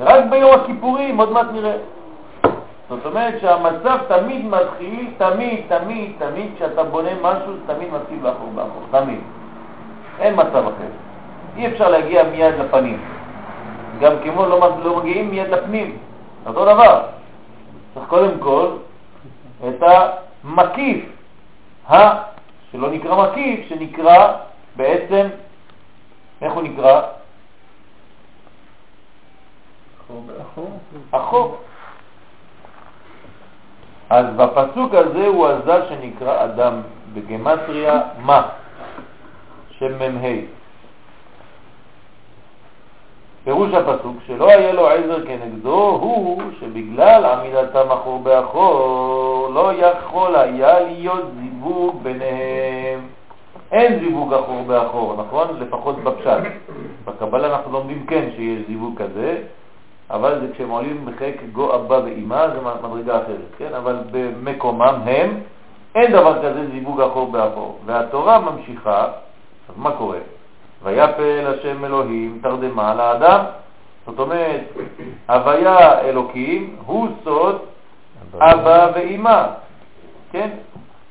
רק 0.00 0.24
ביום 0.30 0.50
הכיפורים, 0.54 1.18
עוד 1.18 1.32
מעט 1.32 1.46
נראה. 1.52 1.76
זאת 2.88 3.06
אומרת 3.06 3.40
שהמצב 3.40 3.98
תמיד 4.08 4.44
מתחיל, 4.44 5.10
תמיד, 5.16 5.60
תמיד, 5.68 6.12
תמיד, 6.18 6.50
כשאתה 6.56 6.84
בונה 6.84 7.10
משהו, 7.22 7.52
תמיד 7.66 7.88
מתחיל 7.92 8.18
באחור 8.22 8.50
באחור, 8.54 8.82
תמיד. 8.90 9.20
אין 10.18 10.34
מצב 10.34 10.56
אחר. 10.56 10.90
אי 11.56 11.66
אפשר 11.66 11.88
להגיע 11.88 12.22
מיד 12.22 12.54
לפנים. 12.54 13.04
גם 14.00 14.12
כמו 14.24 14.46
לא, 14.46 14.78
לא 14.84 14.96
מגיעים 14.96 15.30
מיד 15.30 15.48
לפנים, 15.48 15.98
אותו 16.46 16.64
דבר. 16.64 17.02
צריך 17.94 18.06
קודם 18.08 18.38
כל 18.40 18.68
את 19.68 19.82
המקיף, 19.82 21.04
ה, 21.90 21.94
שלא 22.72 22.90
נקרא 22.90 23.30
מקיף, 23.30 23.68
שנקרא 23.68 24.36
בעצם, 24.76 25.26
איך 26.42 26.52
הוא 26.52 26.62
נקרא? 26.62 27.02
החוק. 31.12 31.56
אז 34.10 34.26
בפסוק 34.36 34.94
הזה 34.94 35.26
הוא 35.26 35.46
הזל 35.46 35.80
שנקרא 35.88 36.44
אדם 36.44 36.80
בגמטריה 37.14 38.00
מה? 38.18 38.48
שם 39.78 39.98
מ"ה. 39.98 40.28
פירוש 43.44 43.74
הפסוק 43.74 44.16
שלא 44.26 44.48
היה 44.48 44.72
לו 44.72 44.88
עזר 44.88 45.26
כנגדו 45.26 45.98
הוא 46.02 46.42
שבגלל 46.60 47.24
עמידתם 47.24 47.90
אחור 47.90 48.18
באחור 48.22 49.50
לא 49.54 49.72
יכול 49.72 50.36
היה 50.36 50.80
להיות 50.80 51.24
זיווג 51.40 52.02
ביניהם. 52.02 53.00
אין 53.72 53.98
זיווג 53.98 54.34
אחור 54.34 54.62
באחור, 54.66 55.16
נכון? 55.16 55.48
לפחות 55.60 55.96
בפשט. 56.04 56.42
בקבלה 57.04 57.46
אנחנו 57.46 57.72
לומדים 57.72 58.06
כן 58.06 58.28
שיש 58.36 58.66
זיווג 58.66 59.02
כזה, 59.02 59.36
אבל 60.10 60.40
זה 60.40 60.46
כשהם 60.54 60.70
עולים 60.70 61.04
בחיק 61.04 61.42
גו 61.52 61.74
אבא 61.74 61.94
ואימא, 61.94 62.46
זה 62.48 62.60
מדרגה 62.60 63.16
אחרת, 63.16 63.50
כן? 63.58 63.74
אבל 63.74 63.96
במקומם 64.10 64.94
הם, 65.04 65.40
אין 65.94 66.12
דבר 66.12 66.38
כזה 66.38 66.70
זיווג 66.70 67.00
אחור 67.00 67.32
באחור. 67.32 67.78
והתורה 67.86 68.40
ממשיכה, 68.40 69.04
אז 69.68 69.74
מה 69.76 69.90
קורה? 69.90 70.18
ויפל 70.82 71.46
השם 71.46 71.84
אלוהים 71.84 72.38
תרדמה 72.42 72.90
על 72.90 73.00
האדם. 73.00 73.44
זאת 74.06 74.18
אומרת, 74.18 74.60
הוויה 75.28 76.00
אלוקים 76.00 76.76
הוא 76.86 77.08
סוד 77.24 77.58
אבא 78.38 78.90
ואימא, 78.94 79.46
כן? 80.32 80.50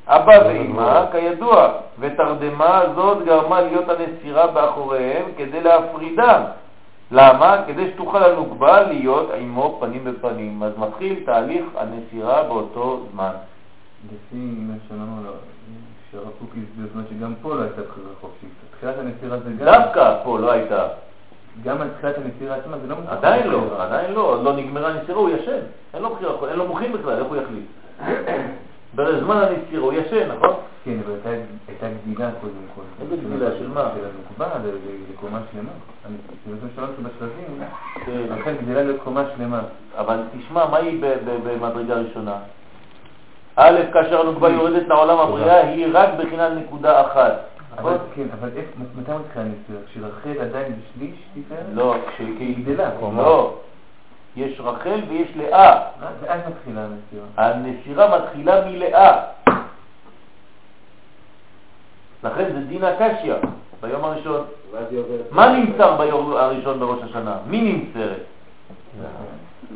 אבא 0.08 0.40
ואימא, 0.46 1.06
כידוע, 1.12 1.68
ותרדמה 2.00 2.82
זאת 2.96 3.26
גרמה 3.26 3.62
להיות 3.62 3.86
הנסירה 3.90 4.48
באחוריהם 4.48 5.26
כדי 5.38 5.62
להפרידם. 5.62 6.42
למה? 7.12 7.64
כדי 7.68 7.92
שתוכל 7.94 8.24
הנוקבה 8.24 8.84
להיות 8.84 9.30
עמו 9.38 9.78
פנים 9.80 10.04
בפנים. 10.04 10.64
אז 10.64 10.72
מתחיל 10.78 11.24
תהליך 11.26 11.66
הנסירה 11.78 12.44
באותו 12.44 13.06
זמן. 13.12 13.32
לפי 14.06 14.36
מה 14.36 14.74
שאמרנו 14.88 15.32
שהרב 16.12 16.32
קוק 16.40 16.50
הסביר, 16.50 17.04
שגם 17.10 17.34
פה 17.42 17.56
לא 17.56 17.62
הייתה 17.62 17.82
בחירה 17.82 18.08
חופשית. 18.22 18.50
תחילת 18.78 18.96
הנסירה 19.00 19.40
זה 19.40 19.50
גם... 19.50 19.66
דווקא 19.66 20.18
פה 20.24 20.40
לא 20.40 20.52
הייתה. 20.52 20.88
גם 21.64 21.82
על 21.82 21.90
תחילת 21.98 22.16
הנסירה 22.18 22.56
עצמה 22.56 22.78
זה 22.78 22.88
לא 22.88 22.96
מוכרח 22.96 23.12
עדיין 23.12 23.48
לא. 23.48 23.84
עדיין 23.84 24.14
לא, 24.14 24.22
עוד 24.22 24.44
לא 24.44 24.56
נגמרה 24.56 24.90
הנסירה, 24.90 25.18
הוא 25.18 25.30
ישן. 25.30 25.60
אין 25.94 26.02
לו 26.02 26.16
בחירה, 26.16 26.50
אין 26.50 26.58
לו 26.58 26.68
מוחין 26.68 26.92
בכלל, 26.92 27.18
איך 27.18 27.28
הוא 27.28 27.36
יחליט? 27.36 27.66
בזמן 28.96 29.38
הנסירה 29.38 29.82
הוא 29.84 29.94
ישן, 29.94 30.32
נכון? 30.32 30.50
כן, 30.86 30.98
אבל 31.06 31.14
הייתה- 31.68 31.88
גדילה 32.06 32.30
קודם 32.42 32.54
כל. 32.76 32.82
איזה 33.02 33.16
גדילה? 33.16 33.52
של 33.60 33.68
מה? 33.68 33.90
של 33.96 34.06
ל- 34.70 35.12
לקומה 35.14 35.40
שלמה. 35.52 35.70
אני 36.06 36.16
בעצם 36.48 36.68
שלוש 36.76 36.90
בשלבים, 36.90 37.60
כן. 38.06 38.36
לכן 38.40 38.56
גדילה 38.62 38.84
לקומה 38.84 39.24
שלמה. 39.38 39.62
אבל 39.98 40.18
תשמע, 40.38 40.66
מה 40.70 40.78
היא 40.78 41.02
במדרגה 41.44 41.96
ראשונה? 41.96 42.36
א', 43.56 43.80
כאשר 43.94 44.22
הנוקבה 44.22 44.50
יורדת 44.50 44.88
לעולם 44.88 45.18
הבריאה, 45.20 45.68
היא 45.68 45.88
רק 45.94 46.10
בחינת 46.20 46.52
נקודה 46.58 47.02
אחת. 47.02 47.34
אבל 47.78 47.94
נכון? 47.94 48.08
כן, 48.16 48.26
אבל 48.40 48.50
איך, 48.56 48.66
מתי 48.98 49.12
מתחילה 49.12 49.46
הנסירה? 49.46 49.80
כשרחל 49.88 50.42
עדיין 50.42 50.74
בשליש 50.74 51.16
תפארת? 51.34 51.60
לא, 51.74 51.96
כשהיא 52.14 52.40
היא 52.40 52.66
גדלה. 52.66 52.90
לא. 53.02 53.54
יש 54.36 54.60
רחל 54.60 55.00
ויש 55.10 55.28
לאה. 55.36 55.74
אה, 55.74 55.88
ואז 56.22 56.42
מתחילה 56.50 56.82
הנסירה. 56.82 57.26
הנסירה 57.38 58.20
מתחילה 58.20 58.66
מלאה. 58.66 59.24
לכן 62.24 62.54
זה 62.54 62.60
דין 62.60 62.84
הקשיא. 62.84 63.34
ביום 63.82 64.06
הראשון. 64.06 64.46
מה 65.32 65.48
נמסר 65.48 65.98
ביום 65.98 66.34
הראשון 66.34 66.80
בראש 66.80 67.00
השנה? 67.04 67.38
מי 67.48 67.62
נמסרת? 67.62 68.24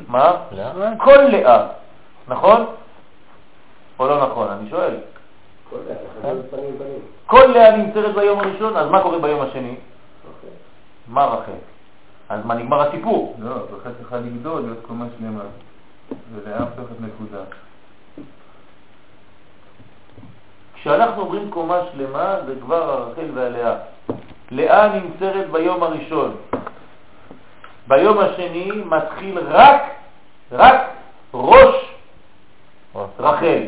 מה? 0.07 0.31
כל 0.97 1.17
לאה, 1.31 1.67
נכון? 2.27 2.65
או 3.99 4.07
לא 4.07 4.27
נכון? 4.27 4.47
אני 4.47 4.69
שואל. 4.69 4.95
כל 7.25 7.45
לאה 7.53 7.77
נמסרת 7.77 8.15
ביום 8.15 8.39
הראשון, 8.39 8.77
אז 8.77 8.89
מה 8.89 9.03
קורה 9.03 9.19
ביום 9.19 9.41
השני? 9.41 9.75
מה 11.07 11.25
רחל? 11.25 11.51
אז 12.29 12.45
מה, 12.45 12.53
נגמר 12.53 12.81
הסיפור? 12.81 13.35
לא, 13.39 13.49
רחל 13.49 13.89
צריכה 13.97 14.17
לגדול, 14.17 14.61
להיות 14.61 14.77
קומה 14.87 15.05
שלמה. 15.19 15.43
ולאה 16.35 16.59
הופכת 16.59 17.01
נקודה. 17.01 17.43
כשאנחנו 20.73 21.21
אומרים 21.21 21.51
קומה 21.51 21.79
שלמה, 21.93 22.35
זה 22.45 22.53
כבר 22.61 22.91
הרחל 22.91 23.29
והלאה. 23.33 23.75
לאה 24.51 24.99
נמסרת 24.99 25.51
ביום 25.51 25.83
הראשון. 25.83 26.35
ביום 27.87 28.19
השני 28.19 28.71
מתחיל 28.71 29.39
רק, 29.39 29.81
רק 30.51 30.89
ראש 31.33 31.75
רחל. 33.19 33.63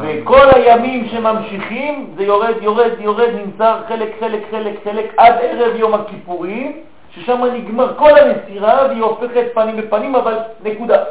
וכל 0.00 0.48
הימים 0.54 1.08
שממשיכים 1.08 2.14
זה 2.16 2.22
יורד, 2.22 2.54
יורד, 2.60 2.90
יורד, 2.98 3.28
נמצא 3.34 3.78
חלק, 3.88 4.14
חלק, 4.20 4.42
חלק, 4.50 4.74
חלק, 4.84 5.14
עד 5.16 5.34
ערב 5.40 5.76
יום 5.76 5.94
הכיפורים, 5.94 6.80
ששם 7.10 7.44
נגמר 7.44 7.94
כל 7.98 8.18
הנסירה 8.18 8.86
והיא 8.88 9.02
הופכת 9.02 9.44
פנים 9.54 9.76
בפנים, 9.76 10.14
אבל 10.14 10.38
נקודה. 10.62 11.04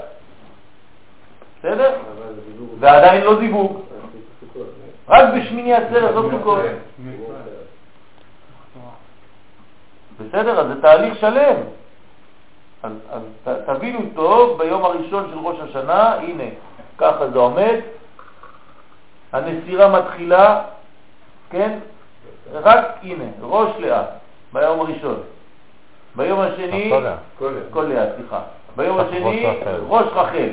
בסדר? 1.60 1.92
ועדיין 2.80 3.24
לא 3.24 3.40
זיווג. 3.40 3.82
רק 5.10 5.34
בשמיני 5.34 5.74
עצרת, 5.74 6.16
לא 6.16 6.30
סוכות. 6.32 6.60
בסדר? 10.20 10.60
אז 10.60 10.68
זה 10.68 10.82
תהליך 10.82 11.18
שלם. 11.20 11.56
אז, 12.84 12.92
אז 13.12 13.22
ת, 13.44 13.70
תבינו 13.70 14.00
טוב, 14.16 14.58
ביום 14.58 14.86
הראשון 14.86 15.28
של 15.32 15.38
ראש 15.38 15.58
השנה, 15.60 16.14
הנה, 16.14 16.44
ככה 16.98 17.30
זה 17.30 17.40
עומד, 17.40 17.80
הנסירה 19.36 19.88
מתחילה, 19.88 20.62
כן? 21.50 21.80
רק, 22.54 22.86
הנה, 23.04 23.24
ראש 23.42 23.70
לאה, 23.80 24.04
ביום 24.54 24.80
הראשון. 24.80 25.20
ביום 26.16 26.40
השני, 26.40 26.94
כל 27.72 27.82
לאה, 27.82 28.06
סליחה. 28.16 28.40
ביום 28.76 29.00
השני. 29.00 29.46
ראש 29.88 30.06
רחל. 30.14 30.50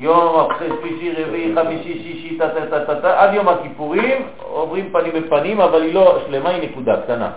יום 0.00 0.50
אחרי 0.50 0.68
שלישי, 0.80 1.22
רביעי, 1.22 1.54
חמישי, 1.54 2.02
שישי, 2.02 2.38
טה 2.38 2.48
טה 2.70 2.86
טה 2.86 3.00
טה 3.00 3.22
עד 3.22 3.34
יום 3.34 3.48
הכיפורים 3.48 4.26
עוברים 4.38 4.92
פנים 4.92 5.12
בפנים, 5.12 5.60
אבל 5.60 5.82
היא 5.82 5.94
לא 5.94 6.18
שלמה, 6.26 6.48
היא 6.48 6.70
נקודה 6.70 7.00
קטנה. 7.02 7.30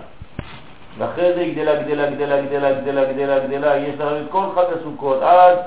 ואחרי 0.98 1.34
זה 1.34 1.40
היא 1.40 1.56
גדלה, 1.56 1.84
גדלה, 1.84 2.12
גדלה, 2.12 2.42
גדלה, 2.42 2.74
גדלה, 2.82 3.06
גדלה, 3.06 3.40
גדלה, 3.40 3.78
יש 3.78 4.00
לנו 4.00 4.18
את 4.18 4.26
כל 4.32 4.46
חג 4.56 4.66
הסוכות 4.80 5.22
עד. 5.22 5.58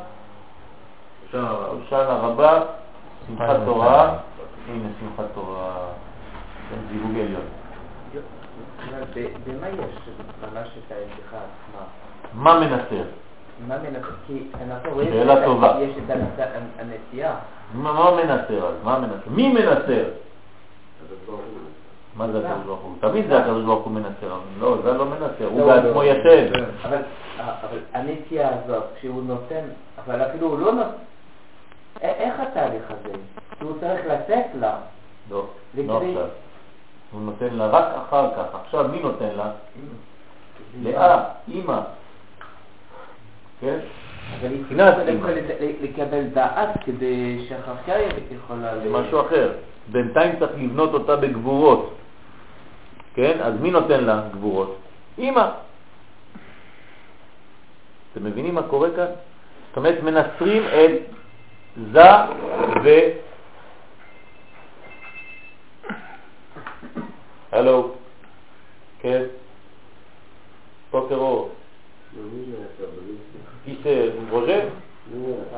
שנה 1.91 2.19
רבה, 2.23 2.61
שמחת 3.27 3.57
תורה, 3.65 4.15
הנה 4.69 4.89
שמחת 5.01 5.25
תורה, 5.35 5.75
זיווג 6.91 7.11
עליון. 7.19 7.41
במה 9.47 9.69
יש 9.69 9.79
ממש 10.43 10.69
את 10.87 10.93
ההלכה 10.93 11.37
עצמה? 11.37 11.85
מה 12.35 12.61
מנסר? 12.61 13.05
מה 13.69 13.79
מנסה? 13.79 14.07
כי 14.27 14.47
אנחנו 14.69 14.91
רואים... 14.93 15.11
שיש- 15.11 15.97
את 16.05 16.11
הנס- 16.11 16.49
הנסיעה. 16.79 17.35
מה 17.75 18.11
מנסר 18.17 18.69
אז? 18.69 18.75
מה 18.85 18.99
מנסר? 18.99 19.31
מי 19.31 19.49
מנסר? 19.53 20.05
מה 22.17 22.29
זה 22.29 22.39
הקדוש 22.39 22.65
ברוך 22.67 22.81
הוא? 22.81 22.95
תמיד 23.01 23.27
זה 23.29 23.39
הקדוש 23.39 23.65
ברוך 23.65 23.85
הוא 23.85 23.93
מנסר, 23.93 24.39
לא, 24.61 24.77
זה 24.85 24.93
לא 24.93 25.05
מנסר, 25.07 25.47
הוא 25.51 25.61
לא, 25.61 25.67
בעצמו 25.67 26.03
לא. 26.03 26.05
יתד. 26.05 26.47
אבל 26.85 26.99
אבל 27.39 27.79
הנסיעה 27.95 28.51
הזאת, 28.65 28.85
כשהוא 28.99 29.23
נותן, 29.23 29.65
אבל 30.05 30.23
אפילו 30.23 30.47
הוא 30.47 30.59
לא 30.59 30.73
נותן... 30.73 30.89
איך 32.03 32.35
התהליך 32.41 32.83
הזה? 32.91 33.15
שהוא 33.59 33.73
צריך 33.81 34.07
לתת 34.07 34.47
לה. 34.61 34.77
לא, 35.31 35.47
לא 35.75 35.97
עכשיו. 35.97 36.29
הוא 37.13 37.21
נותן 37.21 37.55
לה 37.55 37.67
רק 37.67 37.85
אחר 37.95 38.31
כך. 38.37 38.55
עכשיו 38.65 38.89
מי 38.89 39.01
נותן 39.01 39.31
לה? 39.37 39.51
לאה, 40.83 41.25
אימא. 41.49 41.81
כן? 43.61 43.79
אבל 44.41 44.51
היא 44.51 44.65
צריכה 44.69 45.31
לקבל 45.83 46.25
דעת 46.25 46.71
כדי 46.85 47.47
שאחר 47.49 47.77
כך 47.87 47.89
היא 47.89 48.37
יכולה... 48.37 48.79
זה 48.79 48.91
משהו 48.91 49.21
אחר. 49.21 49.53
בינתיים 49.89 50.33
צריך 50.39 50.53
לבנות 50.59 50.95
אותה 50.95 51.17
בגבורות. 51.17 51.95
כן? 53.15 53.39
אז 53.43 53.55
מי 53.61 53.71
נותן 53.71 54.05
לה 54.05 54.23
גבורות? 54.33 54.77
אימא. 55.19 55.49
אתם 58.13 58.25
מבינים 58.25 58.55
מה 58.55 58.63
קורה 58.63 58.89
כאן? 58.97 59.11
זאת 59.69 59.77
אומרת, 59.77 60.03
מנסרים 60.03 60.63
את 60.63 61.15
זה 61.93 62.11
ו... 62.85 62.89
הלו, 67.53 67.91
כן? 69.01 69.23
בוקר 70.91 71.15
אור. 71.15 71.51
C'est 73.85 74.13
Roger 74.33 74.63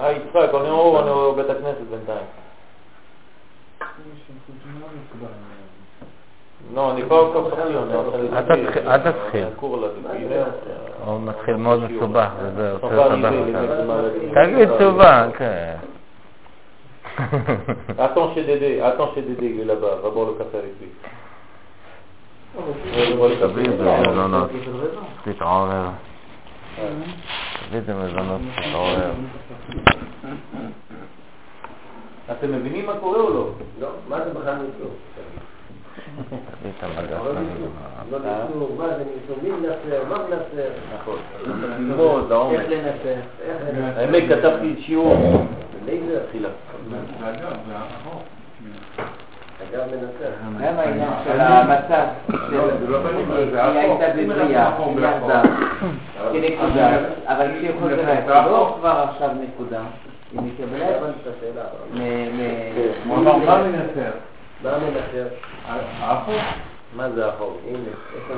Ah, 0.00 0.10
יצחק, 0.12 0.54
אני 0.54 0.68
אור, 0.70 1.00
אני 1.00 1.10
אור 1.10 1.34
בית 1.34 1.50
הכנסת 1.50 1.80
בינתיים. 1.90 2.26
לא, 6.74 6.90
אני 6.92 7.02
כבר 7.02 7.32
כל 7.32 7.50
כך 7.50 7.58
אני 7.58 7.76
אל 8.36 8.42
תתחיל- 8.42 9.12
תתחיל. 9.12 9.44
הוא 11.04 11.20
מתחיל 11.20 11.56
מאוד 11.56 11.82
מסובך, 11.90 12.28
וזה 12.42 12.72
רוצה 12.72 12.86
לסבך 12.94 13.12
אותנו. 13.12 13.44
תגיד 14.34 14.68
תשובה, 14.76 15.26
כן. 15.38 15.76
Attends 17.98 18.34
chez 18.34 18.44
Dédé, 18.44 18.80
attends 18.80 19.14
chez 19.14 19.22
Dédé, 19.22 19.46
il 19.54 19.60
est 19.60 19.64
là-bas, 19.64 20.00
va 20.02 20.10
boire 20.10 20.28
le 20.28 20.34
café 20.34 20.58
avec 20.58 20.74
lui. 20.80 20.88
תביא 23.40 23.68
את 23.68 23.78
זה 23.78 23.84
מזונות, 24.00 24.50
תתעורר. 25.24 25.88
תביא 27.68 27.78
את 27.78 27.84
זה 27.84 27.94
מזונות, 27.94 28.40
תתעורר. 28.56 29.10
אתם 32.30 32.52
מבינים 32.52 32.86
מה 32.86 32.92
קורה 33.00 33.18
או 33.18 33.34
לא? 33.34 33.50
לא, 33.80 33.88
מה 34.08 34.24
זה 34.24 34.30
בכלל 34.30 34.54
ניסור? 34.54 34.90
תביא 36.30 36.70
את 36.78 36.82
המגש 36.82 37.10
לא 37.10 37.34
למזונות. 37.34 37.72
ניסור, 38.10 38.76
מה 38.78 38.88
זה 38.88 39.04
ניסור? 39.04 39.36
מי 39.42 39.50
מנסר? 39.50 40.04
מה 40.08 40.18
מנסר? 40.18 40.70
נכון. 40.94 41.18
ללמוד, 41.46 42.30
לעומק. 42.30 42.58
איך 42.58 42.70
לנסר? 42.70 43.20
איך 43.40 43.56
לנסר? 43.68 44.00
האמת, 44.00 44.22
כתבתי 44.28 44.82
שיעור. 44.82 45.46
לייזר. 45.86 46.18
תחילה. 46.28 46.48
אגב 49.62 49.82
מנסר. 49.90 50.30
גם 50.60 50.78
העניין 50.78 51.08
של 51.24 51.40
המצב, 51.40 52.04
היא 52.50 52.60
הייתה 53.78 54.06
בבריאה, 54.16 54.76
היא 54.78 54.96
ירדה 54.96 55.42
כנקודה, 56.32 56.96
אבל 57.26 57.46
כשהיא 57.56 57.70
חוזרת, 57.80 58.26
לא 58.26 58.74
כבר 58.78 59.04
עכשיו 59.10 59.30
נקודה, 59.40 59.80
היא 60.32 60.40
מקבלת 60.40 60.96
הבנתי 60.96 61.18
את 61.22 61.26
השאלה. 61.36 61.64
אמר, 63.06 63.36
מה 63.36 63.62
מנסר? 63.62 64.10
מה 64.62 64.70
מנסר? 64.78 65.26
האחור? 66.00 66.34
מה 66.96 67.10
זה 67.10 67.28
החור? 67.28 67.60
הנה, 67.68 67.78
איפה 68.16 68.34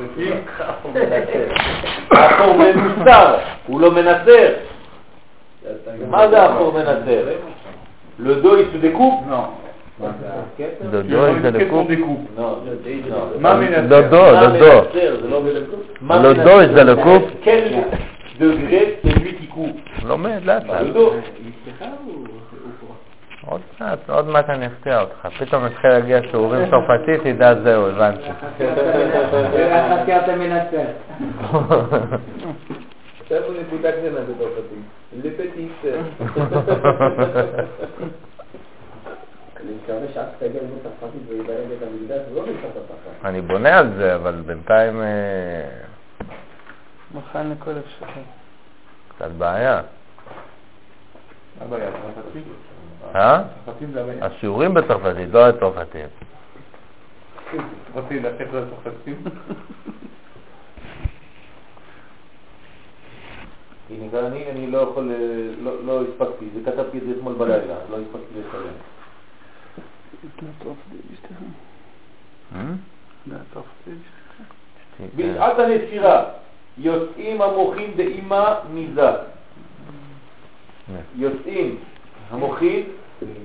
מנסר. 0.95 1.55
החור 2.13 2.57
מנוסר, 2.57 3.37
הוא 3.67 3.81
לא 3.81 3.91
מנסר. 3.91 4.49
מה 6.11 6.29
זה 6.29 6.47
dos 8.43 8.57
il 8.59 8.67
se 8.73 8.79
découpe 8.79 9.31
לא. 9.31 9.43
דודו? 10.91 11.27
Non, 11.27 12.39
non. 12.39 13.41
מה 13.41 13.55
מנסר? 13.55 13.81
דודו, 13.89 14.25
דודו. 14.41 14.83
לא 15.29 15.43
qui 19.41 19.47
coupe 19.55 20.07
לומד 20.07 20.41
לאט 20.45 20.67
לאט. 20.67 20.87
עוד 23.47 23.61
מעט, 23.81 23.99
עוד 24.11 24.29
מעט 24.29 24.51
אני 24.51 24.67
אפתיע 24.67 25.01
אותך. 25.01 25.29
פתאום 25.39 25.65
התחיל 25.65 25.91
להגיע 25.91 26.21
שיעורים 26.31 26.71
צרפתית, 26.71 27.21
תדע 27.23 27.55
זהו, 27.55 27.87
הבנתי. 27.87 28.23
חקרת 29.91 30.29
מנסר. 33.31 33.45
איפה 33.45 33.53
נקודה 33.61 33.93
קטנה 33.93 34.21
בצרפתית? 34.21 34.85
לפטיס. 35.25 35.73
אני 39.61 39.73
מקווה 39.83 40.01
ללמוד 40.41 40.79
צרפתית 40.83 41.23
בית 41.29 41.83
המקדש, 41.83 42.21
לא 42.35 42.47
נמצא. 42.47 42.69
אני 43.25 43.41
בונה 43.41 43.79
על 43.79 43.93
זה, 43.97 44.15
אבל 44.15 44.43
בינתיים 44.47 45.03
מוכן 47.15 47.51
לכל 47.51 47.71
אפשרות. 47.71 48.25
קצת 49.09 49.31
בעיה. 49.39 49.83
מה 51.59 51.65
הבעיה? 51.65 51.91
צרפתית? 51.91 52.45
אה? 53.15 53.43
צרפתית 53.65 53.89
זה 53.93 54.01
הבעיה. 54.03 54.25
השיעורים 54.25 54.75
בצרפתית, 54.75 55.29
לא 55.33 55.49
הצרפתית. 55.49 56.11
רציתי 57.95 58.21
לתת 58.21 58.47
לו. 58.53 58.61
הנה, 63.91 64.27
אני, 64.27 64.51
אני 64.51 64.71
לא 64.71 64.79
יכול, 64.79 65.13
לא, 65.63 65.85
לא 65.85 66.03
הספקתי, 66.03 66.45
זה 66.55 66.71
כתבתי 66.71 66.99
את 66.99 67.03
זה 67.07 67.13
אתמול 67.19 67.35
בלילה, 67.35 67.75
לא 67.91 67.97
הספקתי 67.97 68.41
לצלם. 68.41 68.73
בשעת 75.17 75.59
הנסירה 75.59 76.25
יוצאים 76.79 77.43
המוחים 77.43 77.93
דאימה 77.97 78.55
מזה. 78.75 79.11
יוצאים 81.17 81.79
המוחים 82.31 82.85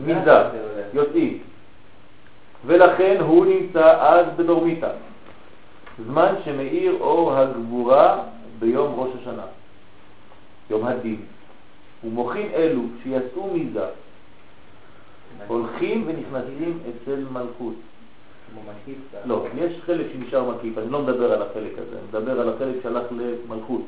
מזה, 0.05 0.43
יוצאים. 0.93 1.39
ולכן 2.65 3.17
הוא 3.19 3.45
נמצא 3.45 3.97
אז 4.01 4.25
בדורמיתא, 4.35 4.89
זמן 6.05 6.33
שמאיר 6.45 6.97
אור 6.99 7.33
הגבורה 7.35 8.23
ביום 8.59 8.99
ראש 8.99 9.09
השנה, 9.21 9.45
יום 10.73 10.85
הדין. 10.85 11.21
ומוחים 12.03 12.49
אלו 12.53 12.81
שיצאו 13.03 13.53
מזה 13.53 13.85
הולכים 15.47 16.03
ונכנסים 16.07 16.79
אצל 16.89 17.25
מלכות. 17.31 17.73
לא, 19.25 19.45
יש 19.57 19.73
חלק 19.85 20.05
שנשאר 20.13 20.49
מקיף, 20.49 20.77
אני 20.77 20.89
לא 20.89 21.01
מדבר 21.01 21.31
על 21.33 21.41
החלק 21.41 21.71
הזה, 21.77 21.97
אני 21.97 22.07
מדבר 22.09 22.41
על 22.41 22.49
החלק 22.49 22.75
שהלך 22.83 23.03
למלכות. 23.11 23.81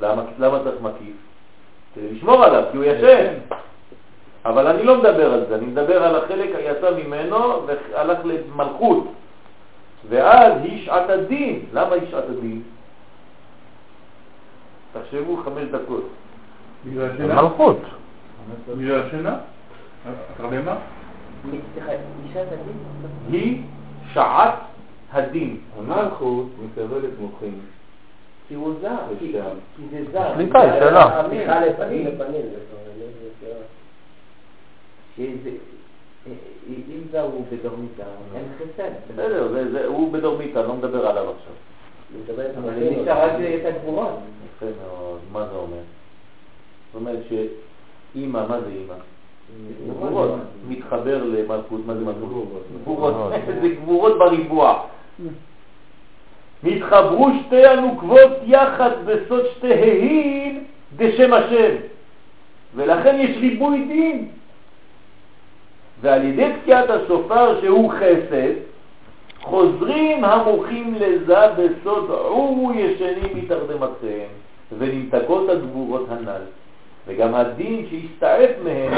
למה, 0.00 0.22
למה 0.38 0.58
צריך 0.64 0.80
מקיף? 0.82 1.16
כדי 1.94 2.12
לשמור 2.12 2.44
עליו, 2.44 2.64
כי 2.70 2.76
הוא 2.76 2.84
ישן. 2.84 3.34
אבל 4.44 4.66
אני 4.66 4.82
לא 4.82 4.98
מדבר 4.98 5.32
על 5.32 5.44
זה, 5.48 5.54
אני 5.54 5.66
מדבר 5.66 6.02
על 6.02 6.16
החלק 6.16 6.54
היצא 6.54 6.90
ממנו 6.90 7.66
והלך 7.66 8.18
למלכות. 8.24 9.04
ואז 10.08 10.52
היא 10.62 10.86
שעת 10.86 11.10
הדין. 11.10 11.64
למה 11.72 11.94
היא 11.94 12.10
שעת 12.10 12.24
הדין? 12.28 12.62
תחשבו 15.02 15.36
חמש 15.36 15.64
דקות. 15.70 16.08
בגלל 16.86 17.10
השינה? 17.10 17.42
מלכות. 17.42 17.80
בגלל 18.76 19.00
השינה? 19.06 19.38
התרדמה? 20.34 20.76
היא 23.30 23.62
שעת 24.12 24.54
הדין. 25.12 25.56
המלכות 25.78 26.46
מקבלת 26.64 27.10
מוחים. 27.20 27.60
כי 28.48 28.54
הוא 28.54 28.74
זר, 28.80 28.96
כי 29.18 29.32
זה 29.90 30.04
זר. 30.12 30.20
השליטה 30.20 30.60
היא 30.60 30.80
שלה. 30.80 31.24
סליחה 31.28 31.60
לפנים 31.60 32.06
לפנים. 32.06 32.46
אם 36.68 37.00
זר 37.12 37.22
הוא 37.22 37.44
בדורמיתה, 37.52 38.02
אין 38.34 38.44
חסד. 38.58 38.90
בסדר, 39.12 39.86
הוא 39.86 40.12
בדורמיתא, 40.12 40.58
לא 40.58 40.74
מדבר 40.74 41.06
עליו 41.06 41.30
עכשיו. 41.30 41.52
היא 42.12 42.20
מדברת 42.24 42.56
על 42.56 42.62
אבל 42.62 42.72
הפנים. 42.72 43.02
נשאר 43.02 43.24
רק 43.24 43.32
את 43.60 43.74
הגבורות. 43.74 44.18
יפה 44.56 44.66
מאוד, 44.66 45.18
מה 45.32 45.46
זה 45.52 45.56
אומר? 45.56 45.76
זאת 46.92 46.94
אומרת 46.94 47.18
שאימא, 47.28 48.46
מה 48.48 48.60
זה 48.60 48.70
אימא? 48.70 48.94
גבורות. 49.88 50.30
מתחבר 50.68 51.24
למלכות, 51.24 51.80
מה 51.86 51.94
זה 51.94 52.04
מלכות? 52.04 52.48
גבורות. 52.82 53.32
זה 53.62 53.68
גבורות 53.68 54.18
בריבוע. 54.18 54.82
נתחברו 56.62 57.28
שתי 57.46 57.66
הנוקבות 57.66 58.30
יחד 58.46 58.90
בסוד 59.04 59.44
שתיהן 59.56 60.58
דשם 60.96 61.32
השם, 61.32 61.74
ולכן 62.74 63.16
יש 63.20 63.36
ריבוי 63.36 63.84
דין. 63.88 64.28
ועל 66.00 66.24
ידי 66.24 66.52
תקיעת 66.62 66.90
השופר 66.90 67.60
שהוא 67.60 67.92
חסד, 67.92 68.52
חוזרים 69.42 70.24
המוחים 70.24 70.94
לזה 70.94 71.36
בסוד 71.56 72.10
עורו 72.10 72.72
ישנים 72.74 73.30
מתרדמתכם, 73.34 74.26
ונמתקות 74.78 75.48
הגבורות 75.48 76.06
הנ"ל, 76.10 76.42
וגם 77.06 77.34
הדין 77.34 77.86
שהסתעף 77.90 78.50
מהם 78.64 78.92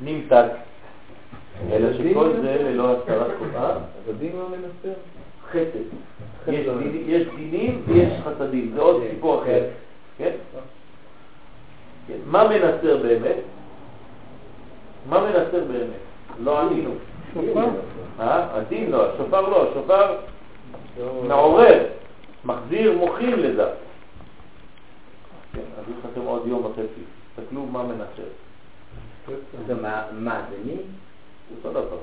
נמתק. 0.00 0.46
אלא 1.72 1.92
שכל 1.92 2.30
זה 2.42 2.56
ללא 2.60 2.92
הסתרת 2.92 3.30
חובה, 3.38 3.70
אז 3.70 4.08
הדין 4.08 4.32
לא 4.36 4.46
מנסר. 4.48 4.98
חסד. 5.50 5.88
יש 6.48 6.66
דינים- 6.66 7.04
יש 7.06 7.26
דינים 7.36 7.82
ויש 7.86 8.12
חסדים, 8.24 8.70
זה 8.74 8.80
עוד 8.80 9.02
סיפור 9.10 9.42
אחר. 9.42 9.62
כן? 10.18 10.30
כן. 12.08 12.14
מה 12.26 12.48
מנסר 12.48 12.96
באמת? 13.02 13.36
מה 15.08 15.20
מנסר 15.20 15.64
באמת? 15.72 16.00
לא 16.44 16.60
ענינו. 16.60 16.90
אה? 18.20 18.56
הדין 18.56 18.90
לא, 18.90 19.12
השופר 19.12 19.40
לא, 19.40 19.70
השופר 19.70 20.16
מעורר, 21.28 21.86
מחזיר 22.44 22.92
מוחים 22.98 23.38
לזה. 23.38 23.66
כן, 25.52 25.60
אז 25.78 25.84
יש 25.88 26.04
לכם 26.10 26.20
עוד 26.26 26.42
יום 26.46 26.64
וחצי, 26.64 27.02
תסתכלו 27.36 27.66
מה 27.66 27.82
מנסר. 27.82 28.28
זה 29.66 29.74
מה, 29.74 30.02
מה, 30.12 30.42
זה 30.50 30.56
מי? 30.64 30.76
אותו 31.56 31.70
דבר, 31.70 31.96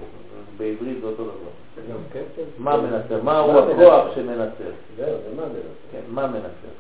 בעברית 0.58 0.98
זה 1.02 1.08
אותו 1.08 1.24
דבר. 1.24 1.92
גם 1.92 1.98
כסף. 2.12 2.44
מה 2.58 2.78
מנסר? 2.78 3.24
מהו 3.24 3.54
מה 3.54 3.60
הכוח 3.60 4.06
מנסר? 4.06 4.16
שמנסר? 4.16 4.72
זהו, 4.98 5.18
זה 5.24 5.36
מה 5.36 5.50
זה? 5.50 5.62
כן, 5.92 6.02
מה 6.10 6.28
מנסר? 6.28 6.74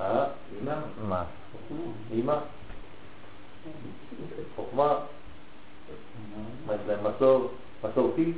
אה? 0.00 0.24
מה? 1.08 1.24
אימא? 2.12 2.36
חוכמה? 4.56 4.94
מה 6.66 6.74
יש 6.74 6.80
להם? 6.88 6.98
מסור? 7.04 7.50
מסורתי? 7.84 8.32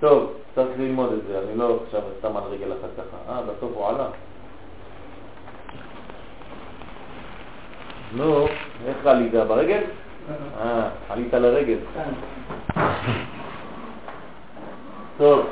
טוב, 0.00 0.32
צריך 0.54 0.78
ללמוד 0.78 1.12
את 1.12 1.18
זה, 1.28 1.38
אני 1.38 1.58
לא 1.58 1.78
עכשיו 1.84 2.00
סתם 2.18 2.36
על 2.36 2.42
רגל 2.42 2.72
אחת 2.72 2.88
ככה. 2.96 3.32
אה, 3.32 3.42
בסוף 3.42 3.72
הוא 3.74 3.88
עלה. 3.88 4.06
נו, 8.16 8.46
איך 8.86 9.06
עלית? 9.06 9.32
ברגל? 9.32 9.80
אה, 10.60 10.88
עלית 11.08 11.34
לרגל. 11.34 11.78
טוב, 15.18 15.46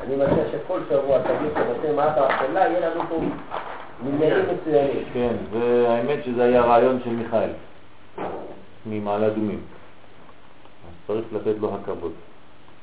אני 0.00 0.16
מציע 0.16 0.44
שכל 0.52 0.80
שבוע 0.90 1.18
תגיד 1.22 1.50
שבתי 1.54 1.92
מעטה 1.96 2.26
החולה 2.26 2.60
יהיה 2.60 2.90
לנו 2.90 3.02
פה. 3.08 3.20
כן, 5.12 5.36
והאמת 5.50 6.24
שזה 6.24 6.44
היה 6.44 6.62
רעיון 6.62 7.00
של 7.04 7.10
מיכאל, 7.10 7.50
ממעלה 8.86 9.26
אדומים. 9.26 9.60
אז 10.88 11.06
צריך 11.06 11.26
לתת 11.32 11.58
לו 11.60 11.74
הכבוד. 11.74 12.12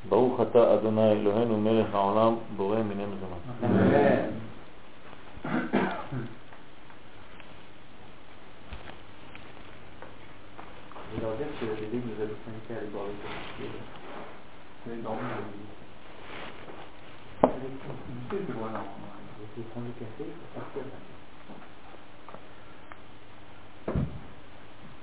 ברוך 0.10 0.41
אתה 0.41 0.73
אדוני 0.73 1.12
אלוהינו 1.12 1.58
מלך 1.58 1.95
העולם 1.95 2.36
בורא 2.55 2.77
מיני 2.77 3.03
מזונות. 3.05 3.39
אמן. 3.63 4.19
Je 20.19 20.98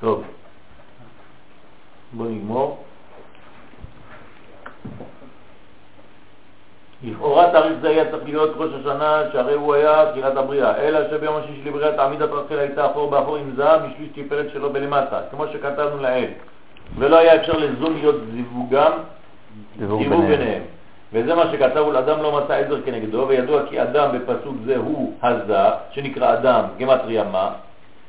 טוב, 0.00 0.24
בוא 2.12 2.26
נגמור. 2.26 2.84
לכאורה 7.04 7.52
תאריך 7.52 7.72
זה 7.80 7.88
היה 7.88 8.10
צריך 8.10 8.24
להיות 8.24 8.50
ראש 8.56 8.70
השנה, 8.80 9.22
שהרי 9.32 9.54
הוא 9.54 9.74
היה 9.74 10.10
תחילת 10.10 10.36
הבריאה, 10.36 10.76
אלא 10.76 11.10
שביום 11.10 11.36
השישי 11.36 11.62
לבריאת 11.64 11.98
עמידת 11.98 12.30
רחל 12.32 12.58
הייתה 12.58 12.90
אחור 12.90 13.10
באחור 13.10 13.36
עם 13.36 13.52
זהב 13.56 13.80
משליש 13.86 14.08
תפארת 14.14 14.46
שלו 14.52 14.72
בלמטה, 14.72 15.20
כמו 15.30 15.46
שכתבנו 15.52 16.02
לעיל, 16.02 16.30
ולא 16.98 17.16
היה 17.16 17.36
אפשר 17.36 17.52
לזום 17.52 17.94
להיות 17.94 18.16
זיווגם, 18.32 18.92
זיווג. 19.78 20.02
ביניהם. 20.08 20.62
וזה 21.12 21.34
מה 21.34 21.52
שכתבו, 21.52 21.92
לאדם 21.92 22.22
לא 22.22 22.40
מצא 22.40 22.54
עזר 22.54 22.82
כנגדו, 22.82 23.24
וידוע 23.28 23.66
כי 23.66 23.82
אדם 23.82 24.18
בפסוק 24.18 24.56
זה 24.64 24.76
הוא 24.76 25.12
הזה, 25.22 25.58
שנקרא 25.90 26.32
אדם, 26.32 26.64
גמטריה 26.78 27.24
מה, 27.24 27.50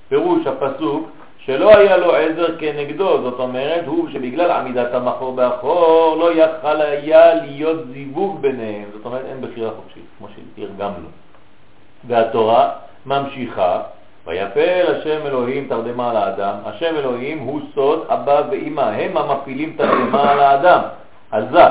פירוש 0.09 0.47
הפסוק 0.47 1.09
שלא 1.47 1.77
היה 1.77 1.97
לו 1.97 2.15
עזר 2.15 2.57
כנגדו, 2.59 3.21
זאת 3.21 3.39
אומרת, 3.39 3.83
הוא 3.85 4.09
שבגלל 4.09 4.51
עמידת 4.51 4.93
המחור 4.93 5.35
באחור 5.35 6.15
לא 6.19 6.33
יכל 6.33 6.81
היה 6.81 7.33
להיות 7.33 7.87
זיווג 7.93 8.41
ביניהם, 8.41 8.85
זאת 8.93 9.05
אומרת 9.05 9.21
אין 9.25 9.41
בחירה 9.41 9.71
חופשית, 9.71 10.03
כמו 10.17 10.27
שתרגמנו. 10.27 11.07
והתורה 12.07 12.69
ממשיכה, 13.05 13.81
ויפל 14.25 14.95
השם 14.95 15.27
אלוהים 15.27 15.67
תרדמה 15.67 16.09
על 16.09 16.17
האדם, 16.17 16.55
השם 16.65 16.95
אלוהים 16.95 17.39
הוא 17.39 17.61
סוד 17.75 18.05
אבא 18.09 18.41
ואמא, 18.51 18.81
הם 18.81 19.17
המפעילים 19.17 19.75
תרדמה 19.77 20.31
על 20.31 20.39
האדם, 20.39 20.81
עזה. 21.31 21.67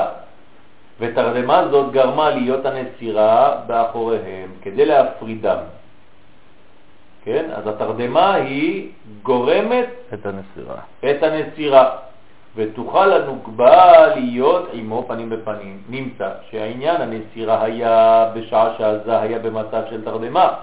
ותרדמה 0.99 1.67
זאת 1.71 1.91
גרמה 1.91 2.29
להיות 2.29 2.65
הנצירה 2.65 3.55
באחוריהם, 3.67 4.49
כדי 4.61 4.85
להפרידם. 4.85 5.57
כן? 7.27 7.45
אז 7.53 7.67
התרדמה 7.67 8.33
היא 8.33 8.89
גורמת 9.23 9.89
את 10.13 10.25
הנסירה. 10.25 10.75
את 10.99 11.23
הנצירה. 11.23 11.95
ותוכל 12.55 13.13
הנוקבה 13.13 14.07
להיות 14.15 14.69
עמו 14.73 15.05
פנים 15.07 15.29
בפנים. 15.29 15.81
נמצא 15.89 16.29
שהעניין 16.49 17.01
הנסירה 17.01 17.63
היה 17.63 18.29
בשעה 18.33 18.73
שהזה 18.77 19.19
היה 19.19 19.39
במצב 19.39 19.81
של 19.89 20.03
תרדמה, 20.03 20.53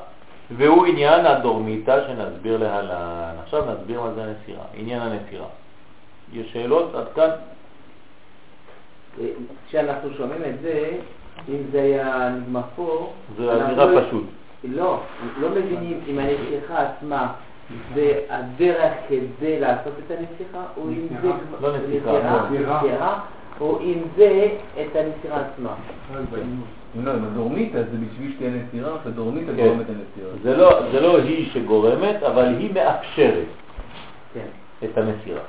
והוא 0.57 0.87
עניין 0.87 1.27
הדורמיתא 1.27 2.07
שנסביר 2.07 2.57
להלן. 2.57 3.35
עכשיו 3.42 3.64
נסביר 3.72 4.00
מה 4.00 4.11
זה 4.14 4.22
הנסירה, 4.22 4.64
עניין 4.74 5.03
הנסירה. 5.03 5.46
יש 6.33 6.53
שאלות 6.53 6.94
עד 6.94 7.07
כאן? 7.14 7.31
כשאנחנו 9.68 10.14
שומעים 10.16 10.42
את 10.44 10.61
זה, 10.62 10.90
אם 11.48 11.59
זה 11.72 11.83
היה 11.83 12.29
נגמר 12.29 12.61
פה... 12.77 13.12
זה 13.37 13.42
נראה 13.68 14.03
פשוט. 14.03 14.24
לא, 14.68 15.00
לא 15.40 15.50
מבינים 15.50 16.00
אם 16.07 16.18
הנסיכה 16.18 16.83
עצמה 16.83 17.33
זה 17.94 18.20
הדרך 18.31 18.92
כדי 19.09 19.61
לעשות 19.61 19.92
את 20.07 20.11
הנסיכה, 20.11 20.64
או 20.77 20.88
אם 20.88 21.07
זה 21.22 21.29
לא 21.61 21.77
נסיכה, 21.77 23.18
או 23.61 23.81
אם 23.81 23.98
זה 24.16 24.48
את 24.83 24.96
הנסירה 24.96 25.40
עצמה. 25.40 25.74
לא, 27.05 27.14
אם 27.14 27.24
הדורמית 27.24 27.77
אז 27.77 27.85
זה 27.92 27.96
בשביל 28.07 28.33
שתהיה 28.35 28.50
נסירה, 28.50 28.96
שהדורמית 29.05 29.46
כן. 29.46 29.57
גורמת 29.57 29.87
הנסירה. 29.88 30.57
לא, 30.57 30.92
זה 30.92 31.00
לא 31.00 31.18
היא 31.18 31.50
שגורמת, 31.53 32.22
אבל 32.22 32.44
היא 32.44 32.74
מאפשרת 32.74 33.46
כן. 34.35 34.46
את 34.85 34.98
הנסירה. 34.98 35.40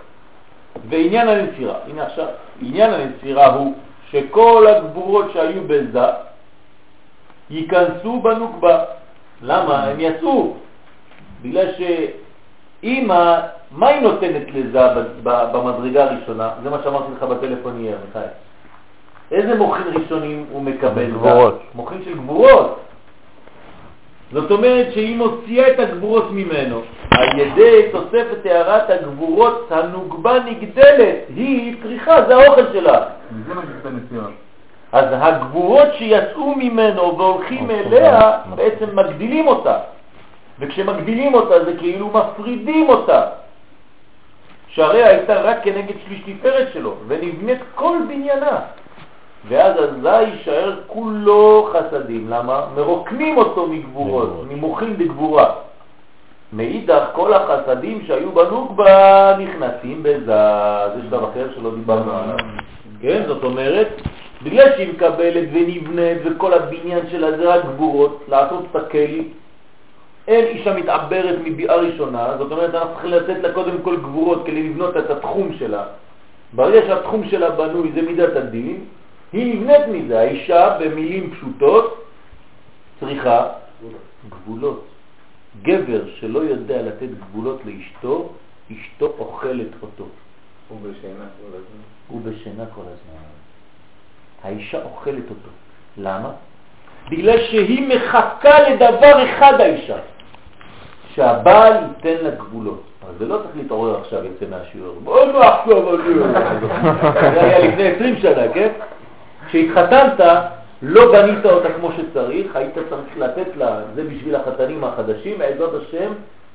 ועניין 0.89 1.27
הנסירה, 1.27 1.77
הנה 1.87 2.05
עכשיו, 2.05 2.27
עניין 2.61 2.93
הנסירה 2.93 3.53
הוא 3.53 3.73
שכל 4.09 4.67
הגבורות 4.67 5.25
שהיו 5.33 5.61
בזה 5.67 5.99
ייכנסו 7.49 8.21
בנוקבה. 8.21 8.83
למה? 9.41 9.83
הם 9.83 9.99
יצאו. 9.99 10.53
בגלל 11.41 11.65
שאם, 11.77 13.07
מה 13.71 13.87
היא 13.87 14.01
נותנת 14.01 14.47
לזה 14.53 14.79
במדרגה 15.23 16.03
הראשונה? 16.03 16.49
זה 16.63 16.69
מה 16.69 16.77
שאמרתי 16.83 17.11
לך 17.17 17.23
בטלפון 17.23 17.79
יהיה, 17.79 17.95
מיכאל. 18.07 18.29
איזה 19.31 19.55
מוכין 19.55 19.83
ראשונים 19.93 20.45
הוא 20.51 20.61
מקבל? 20.61 21.11
גבורות. 21.11 21.61
מוכין 21.75 22.01
של 22.05 22.13
גבורות. 22.13 22.79
זאת 24.31 24.51
אומרת 24.51 24.93
שהיא 24.93 25.17
מוציאה 25.17 25.71
את 25.71 25.79
הגבורות 25.79 26.31
ממנו. 26.31 26.81
על 27.11 27.39
ידי 27.39 27.89
תוספת 27.91 28.45
הערת 28.45 28.89
הגבורות 28.89 29.71
הנוגבה 29.71 30.39
נגדלת, 30.39 31.15
היא 31.35 31.75
צריכה, 31.83 32.25
זה 32.27 32.35
האוכל 32.35 32.73
שלה. 32.73 33.05
אז 34.95 35.05
הגבורות 35.11 35.87
שיצאו 35.97 36.55
ממנו 36.55 37.17
והולכים 37.17 37.71
אליה, 37.71 38.31
בעצם 38.55 38.85
מגדילים 38.95 39.47
אותה. 39.47 39.77
וכשמגדילים 40.59 41.33
אותה 41.33 41.65
זה 41.65 41.77
כאילו 41.77 42.09
מפרידים 42.09 42.89
אותה. 42.89 43.21
שהרי 44.67 45.03
הייתה 45.03 45.41
רק 45.41 45.57
כנגד 45.63 45.93
שליש 46.05 46.21
תפארת 46.25 46.67
שלו, 46.73 46.93
ונבנית 47.07 47.59
כל 47.75 47.97
בניינה. 48.07 48.59
ואז 49.47 49.73
אזי 49.77 50.21
יישאר 50.21 50.79
כולו 50.87 51.69
חסדים. 51.73 52.29
למה? 52.29 52.65
מרוקנים 52.75 53.37
אותו 53.37 53.67
מגבורות, 53.67 54.29
ממוחים 54.49 54.97
בגבורה. 54.97 55.53
מאידך 56.53 57.03
כל 57.13 57.33
החסדים 57.33 58.01
שהיו 58.07 58.31
בנוגבה 58.31 59.35
נכנסים 59.39 60.03
בזה, 60.03 60.35
זה 60.95 61.01
שלב 61.09 61.23
אחר 61.23 61.47
שלא 61.55 61.75
דיברנו 61.75 62.11
עליו. 62.11 62.37
כן, 63.01 63.23
זאת 63.27 63.43
אומרת, 63.43 64.01
בגלל 64.45 64.75
שהיא 64.75 64.93
מקבלת 64.93 65.49
ונבנית 65.53 66.17
וכל 66.25 66.53
הבניין 66.53 67.09
שלה 67.11 67.37
זה 67.37 67.53
רק 67.53 67.65
גבורות, 67.65 68.25
לעשות 68.27 68.65
את 68.71 68.75
הכלי, 68.75 69.27
אין 70.27 70.45
אישה 70.45 70.73
מתעברת 70.73 71.39
מביאה 71.43 71.75
ראשונה, 71.75 72.37
זאת 72.37 72.51
אומרת 72.51 72.75
אנחנו 72.75 72.93
צריכים 72.93 73.11
לתת 73.11 73.37
לה 73.41 73.53
קודם 73.53 73.81
כל 73.81 73.97
גבורות 73.97 74.45
כדי 74.45 74.63
לבנות 74.69 74.97
את 74.97 75.09
התחום 75.09 75.53
שלה. 75.59 75.83
ברגע 76.53 76.87
שהתחום 76.87 77.29
שלה 77.29 77.49
בנוי 77.49 77.91
זה 77.95 78.01
מידת 78.01 78.35
הדין, 78.35 78.85
היא 79.33 79.53
נבנית 79.53 79.87
מזה. 79.87 80.19
האישה 80.19 80.77
במילים 80.79 81.31
פשוטות 81.31 82.05
צריכה 82.99 83.49
גבולות. 84.29 84.85
גבר 85.63 86.01
שלא 86.19 86.39
יודע 86.39 86.81
לתת 86.81 87.09
גבולות 87.19 87.61
לאשתו, 87.65 88.29
אשתו 88.71 89.13
אוכלת 89.19 89.73
אותו. 89.81 90.05
הוא 90.67 90.79
בשינה 90.81 91.25
כל 91.41 91.47
הזמן. 91.47 91.83
הוא 92.07 92.21
בשינה 92.21 92.65
כל 92.75 92.81
הזמן. 92.81 93.44
האישה 94.45 94.77
אוכלת 94.83 95.29
אותו. 95.29 95.49
למה? 95.97 96.29
בגלל 97.11 97.37
שהיא 97.39 97.87
מחכה 97.87 98.69
לדבר 98.69 99.25
אחד 99.25 99.61
האישה, 99.61 99.97
שהבעל 101.15 101.73
ייתן 101.73 102.23
לה 102.23 102.29
גבולות. 102.29 102.83
אבל 103.03 103.13
זה 103.19 103.25
לא 103.25 103.37
צריך 103.37 103.55
להתעורר 103.55 103.99
עכשיו 103.99 104.25
יוצא 104.25 104.45
מהשיעור. 104.49 104.95
בואו 105.03 105.39
נחשוב 105.39 105.87
על 105.87 105.97
זה. 106.01 107.41
היה 107.41 107.59
לפני 107.59 107.87
20 107.87 108.15
שנה, 108.17 108.53
כן? 108.53 108.69
כשהתחתנת, 109.47 110.19
לא 110.81 111.11
בנית 111.11 111.45
אותה 111.45 111.73
כמו 111.73 111.89
שצריך, 111.91 112.55
היית 112.55 112.73
צריך 112.89 113.17
לתת 113.17 113.57
לה, 113.57 113.79
זה 113.95 114.03
בשביל 114.03 114.35
החתנים 114.35 114.83
החדשים, 114.83 115.37
בעזרת 115.37 115.81
השם, 115.81 116.11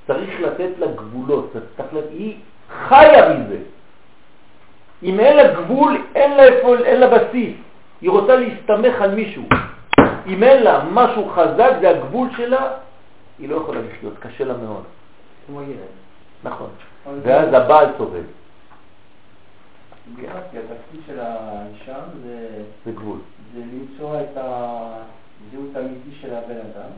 צריך 0.06 0.40
לתת 0.40 0.70
לה 0.78 0.86
גבולות. 0.86 1.52
היא 2.10 2.36
חיה 2.88 3.28
מזה. 3.28 3.56
אם 5.02 5.20
אין 5.20 5.36
לה 5.36 5.52
גבול, 5.52 6.02
אין 6.14 6.36
לה, 6.36 6.42
אין 6.84 7.00
לה 7.00 7.08
בסיס. 7.08 7.54
היא 8.00 8.10
רוצה 8.10 8.36
להסתמך 8.36 9.00
על 9.00 9.14
מישהו. 9.14 9.42
אם 10.26 10.42
אין 10.42 10.62
לה 10.62 10.84
משהו 10.92 11.28
חזק, 11.28 11.72
זה 11.80 11.90
הגבול 11.90 12.28
שלה, 12.36 12.72
היא 13.38 13.48
לא 13.48 13.56
יכולה 13.56 13.80
לחיות, 13.80 14.18
קשה 14.18 14.44
לה 14.44 14.56
מאוד. 14.56 14.82
כמו 15.46 15.62
ילד. 15.62 15.92
נכון. 16.44 16.70
ואז 17.22 17.48
הבעל 17.52 17.86
סובל. 17.98 18.22
התפקיד 20.18 21.00
של 21.06 21.20
האישה 21.20 21.96
זה... 22.24 22.62
זה 22.84 22.92
גבול. 22.92 23.18
זה 23.54 23.60
למצוא 23.60 24.20
את 24.20 24.36
הזהות 24.36 25.76
האמיתי 25.76 26.10
של 26.20 26.34
הבן 26.34 26.56
אדם. 26.56 26.90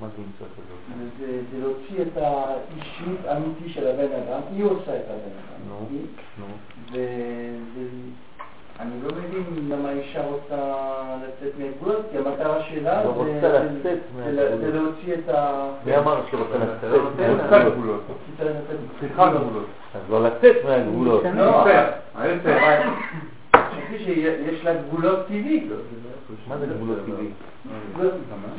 מה 0.00 0.06
זה 0.08 0.22
למצוא 0.22 0.46
את 0.46 0.52
הזהות? 0.58 1.10
זה 1.50 1.58
להוציא 1.58 2.02
את 2.02 2.16
האישיות 2.16 3.18
האמיתי 3.26 3.68
של 3.68 3.86
הבן 3.86 4.12
אדם, 4.12 4.40
היא 4.54 4.64
עושה 4.64 4.96
את 4.96 5.04
הבן 5.04 5.36
אדם. 5.40 5.68
נו, 5.68 5.88
נו. 6.38 6.46
אני 8.80 8.90
לא 9.02 9.10
מבין 9.12 9.68
למה 9.68 9.88
האישה 9.88 10.20
רוצה 10.26 10.56
לצאת 11.22 11.52
מהגבולות, 11.58 12.02
כי 12.10 12.18
המטרה 12.18 12.62
שלה 12.62 13.04
לא 13.04 13.24
זה 14.60 14.72
להוציא 14.72 15.14
את 15.14 15.28
ה... 15.28 15.68
מי 15.86 15.96
אמר 15.96 16.20
שהיא 16.30 16.40
רוצה 16.40 16.56
לצאת 16.58 17.50
מהגבולות? 17.50 18.00
צריכה 19.00 19.28
גבולות. 19.30 19.64
אז 19.94 20.00
לא 20.10 20.22
לצאת 20.22 20.56
מהגבולות. 20.64 21.22
לא, 21.36 21.64
חשבתי 23.54 23.98
שיש 24.04 24.64
לה 24.64 24.74
גבולות 24.74 25.26
טבעי. 25.26 25.68
מה 26.48 26.58
זה 26.58 26.66
גבולות 26.66 26.98
טבעי? 27.06 27.30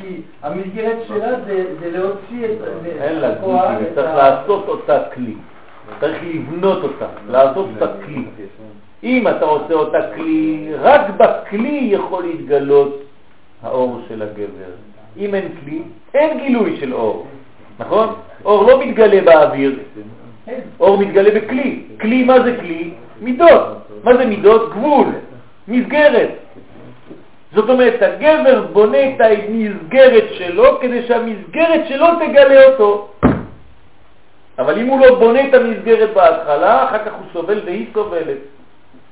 כי 0.02 0.22
המסגרת 0.44 0.98
שלה 1.08 1.40
זה 1.80 1.92
להוציא 1.92 2.46
את 2.46 2.58
אין 2.86 3.20
לה 3.20 3.36
גבול 3.36 3.58
טבעי, 3.62 3.86
צריך 3.96 4.16
לעשות 4.16 4.68
אותה 4.68 5.00
כלי. 5.14 5.36
צריך 6.00 6.18
לבנות 6.24 6.84
אותה, 6.84 7.08
לעשות 7.28 7.68
אותה 7.76 7.94
כלי. 8.06 8.26
אם 9.04 9.28
אתה 9.28 9.46
עושה 9.46 9.74
אותה 9.74 10.00
כלי, 10.16 10.70
רק 10.80 11.02
בכלי 11.18 11.90
יכול 11.92 12.24
להתגלות 12.24 13.02
האור 13.64 14.02
של 14.10 14.22
הגבר. 14.22 14.72
אם 15.18 15.36
אין 15.36 15.48
כלי, 15.64 15.82
אין 16.14 16.38
גילוי 16.38 16.78
של 16.80 16.94
אור, 16.94 17.28
נכון? 17.80 18.08
אור 18.46 18.64
לא 18.64 18.86
מתגלה 18.86 19.22
באוויר, 19.22 19.80
אור 20.80 20.98
מתגלה 20.98 21.40
בכלי. 21.40 21.84
כלי, 22.02 22.24
מה 22.24 22.44
זה 22.44 22.58
כלי? 22.60 22.94
מידות. 23.22 23.64
מה 24.04 24.18
זה 24.18 24.26
מידות? 24.26 24.70
גבול, 24.70 25.08
מסגרת. 25.68 26.30
זאת 27.54 27.70
אומרת, 27.70 28.02
הגבר 28.02 28.68
בונה 28.74 28.98
את 28.98 29.22
המסגרת 29.22 30.24
שלו 30.34 30.80
כדי 30.82 31.08
שהמסגרת 31.08 31.88
שלו 31.88 32.08
תגלה 32.20 32.66
אותו. 32.66 33.08
אבל 34.60 34.80
אם 34.80 34.88
הוא 34.88 35.00
לא 35.00 35.20
בונה 35.20 35.48
את 35.48 35.54
המסגרת 35.54 36.14
בהתחלה, 36.14 36.84
אחר 36.84 37.06
כך 37.06 37.14
הוא 37.14 37.26
סובל 37.34 37.62
והיא 37.66 37.86
סובלת. 37.94 38.38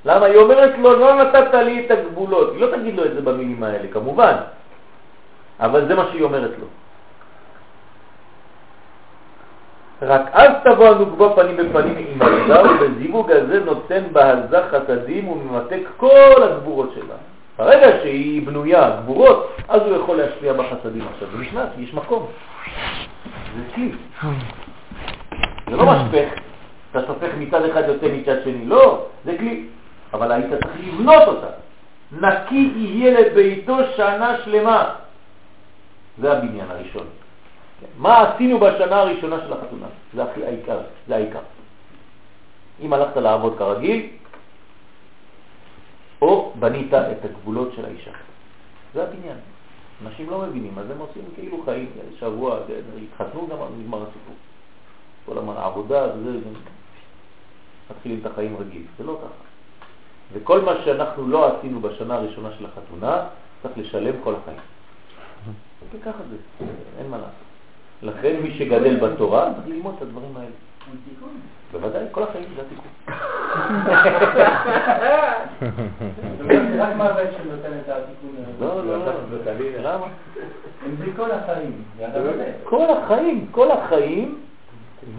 למה? 0.06 0.26
היא 0.26 0.38
אומרת 0.38 0.72
לו, 0.80 1.00
לא 1.00 1.24
נתת 1.24 1.54
לי 1.54 1.86
את 1.86 1.92
הגבולות. 1.92 2.54
היא 2.54 2.62
לא 2.62 2.78
תגיד 2.78 2.96
לו 2.96 3.06
את 3.06 3.14
זה 3.14 3.22
במילים 3.22 3.64
האלה, 3.64 3.88
כמובן, 3.92 4.36
אבל 5.60 5.88
זה 5.88 5.96
מה 5.96 6.06
שהיא 6.12 6.24
אומרת 6.24 6.52
לו. 6.60 6.66
רק 10.02 10.22
אז 10.32 10.52
תבוא 10.64 10.88
הנוגבה 10.88 11.30
פנים 11.36 11.58
בפנים 11.58 11.96
עם 11.98 12.22
הזר, 12.22 12.64
ובזיווג 12.82 13.32
הזה 13.32 13.60
נותן 13.60 14.04
בהזה 14.12 14.58
חסדים 14.72 15.28
וממתק 15.28 15.82
כל 15.98 16.44
הגבורות 16.44 16.92
שלה. 16.96 17.16
ברגע 17.58 17.88
שהיא 18.02 18.48
בנויה, 18.48 18.90
גבורות, 18.90 19.52
אז 19.68 19.82
הוא 19.82 19.96
יכול 19.96 20.18
להשפיע 20.18 20.54
בחסדים 20.54 21.08
עכשיו. 21.14 21.28
זה 21.32 21.38
נכנס, 21.38 21.68
יש 21.78 21.94
מקום. 21.94 22.28
זה 23.56 23.76
כלי. 23.76 23.92
זה 25.70 25.76
לא 25.76 25.86
משפך, 25.86 26.30
אתה 26.92 27.02
שופך 27.08 27.30
מצד 27.40 27.66
אחד 27.66 27.84
יוצא 27.88 28.08
מצד 28.14 28.44
שני, 28.44 28.66
לא, 28.66 29.06
זה 29.26 29.38
כלי. 29.38 29.66
אבל 30.14 30.32
היית 30.32 30.50
צריך 30.50 30.78
לבנות 30.80 31.28
אותה. 31.28 31.48
נקי 32.12 32.72
יהיה 32.76 33.20
לביתו 33.20 33.78
שנה 33.96 34.38
שלמה. 34.46 34.96
זה 36.22 36.38
הבניין 36.38 36.72
הראשון. 36.72 37.08
מה 37.98 38.22
עשינו 38.22 38.60
בשנה 38.60 38.96
הראשונה 38.96 39.40
של 39.40 39.54
החתונה? 39.54 39.88
זה 40.14 40.24
העיקר, 40.24 40.80
זה 41.08 41.16
העיקר. 41.16 41.40
אם 42.82 42.94
הלכת 42.94 43.18
לעבוד 43.18 43.58
כרגיל, 43.58 44.08
בנית 46.60 46.94
את 46.94 47.26
הגבולות 47.26 47.72
של 47.76 47.86
האישה. 47.86 48.12
זה 48.94 49.04
הבניין. 49.04 49.38
אנשים 50.06 50.30
לא 50.30 50.42
מבינים, 50.42 50.80
אז 50.80 50.92
הם 50.92 50.98
עושים 50.98 51.24
כאילו 51.36 51.64
חיים, 51.66 51.92
שבוע, 52.20 52.60
התחתנו 53.04 53.48
גם 53.48 53.58
נגמר 53.80 54.02
הסיפור. 54.02 54.36
כל 55.26 55.38
הזמן 55.38 55.54
העבודה, 55.58 56.08
וזה, 56.16 56.38
מתחילים 57.92 58.20
את 58.22 58.26
החיים 58.26 58.58
רגיל. 58.60 58.84
זה 58.98 59.04
לא 59.04 59.20
ככה. 59.22 59.49
וכל 60.34 60.62
מה 60.62 60.72
שאנחנו 60.86 61.28
לא 61.28 61.58
עשינו 61.58 61.80
בשנה 61.80 62.16
הראשונה 62.16 62.50
של 62.58 62.66
החתונה, 62.66 63.24
צריך 63.62 63.78
לשלם 63.78 64.14
כל 64.24 64.34
החיים. 64.42 64.60
וככה 65.94 66.20
זה, 66.30 66.66
אין 67.00 67.10
מה 67.10 67.18
לעשות. 67.18 67.50
לכן 68.02 68.36
מי 68.44 68.58
שגדל 68.58 68.96
בתורה 68.96 69.54
צריך 69.56 69.68
ללמוד 69.68 69.96
את 69.98 70.02
הדברים 70.02 70.38
האלה. 70.38 70.50
בוודאי, 71.72 72.06
כל 72.12 72.24
החיים 72.24 72.46
זה 72.56 72.62
התיקון. 72.62 72.88
רק 76.80 76.96
מוות 76.96 77.28
שנותן 77.38 77.72
את 77.80 77.90
התיקון. 77.90 78.30
לא, 78.60 78.86
לא, 78.86 78.98
לא. 78.98 79.12
למה? 79.84 80.08
זה 81.00 81.06
כל 81.16 81.32
החיים. 81.32 81.84
כל 82.64 82.86
החיים, 82.90 83.48
כל 83.52 83.72
החיים 83.72 84.40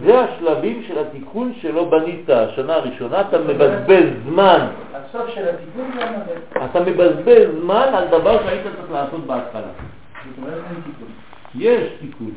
זה 0.05 0.19
השלבים 0.19 0.83
של 0.87 0.99
התיקון 0.99 1.53
שלא 1.61 1.89
בנית 1.89 2.29
השנה 2.29 2.73
הראשונה, 2.73 3.21
אתה 3.21 3.37
מבזבז 3.39 4.09
זמן. 4.29 4.67
הסוף 5.15 5.29
של 5.29 5.49
התיקון 5.49 5.91
זה 5.95 6.05
המוות. 6.05 6.69
אתה 6.71 6.79
מבזבז 6.79 7.61
זמן 7.61 7.91
על 7.93 8.07
דבר 8.07 8.43
שהיית 8.43 8.63
צריך 8.63 8.91
לעשות 8.91 9.25
בהתחלה. 9.25 9.61
זאת 9.61 10.37
אומרת 10.37 10.53
אין 10.69 10.81
תיקון. 10.81 11.07
יש 11.55 11.89
תיקון. 11.99 12.31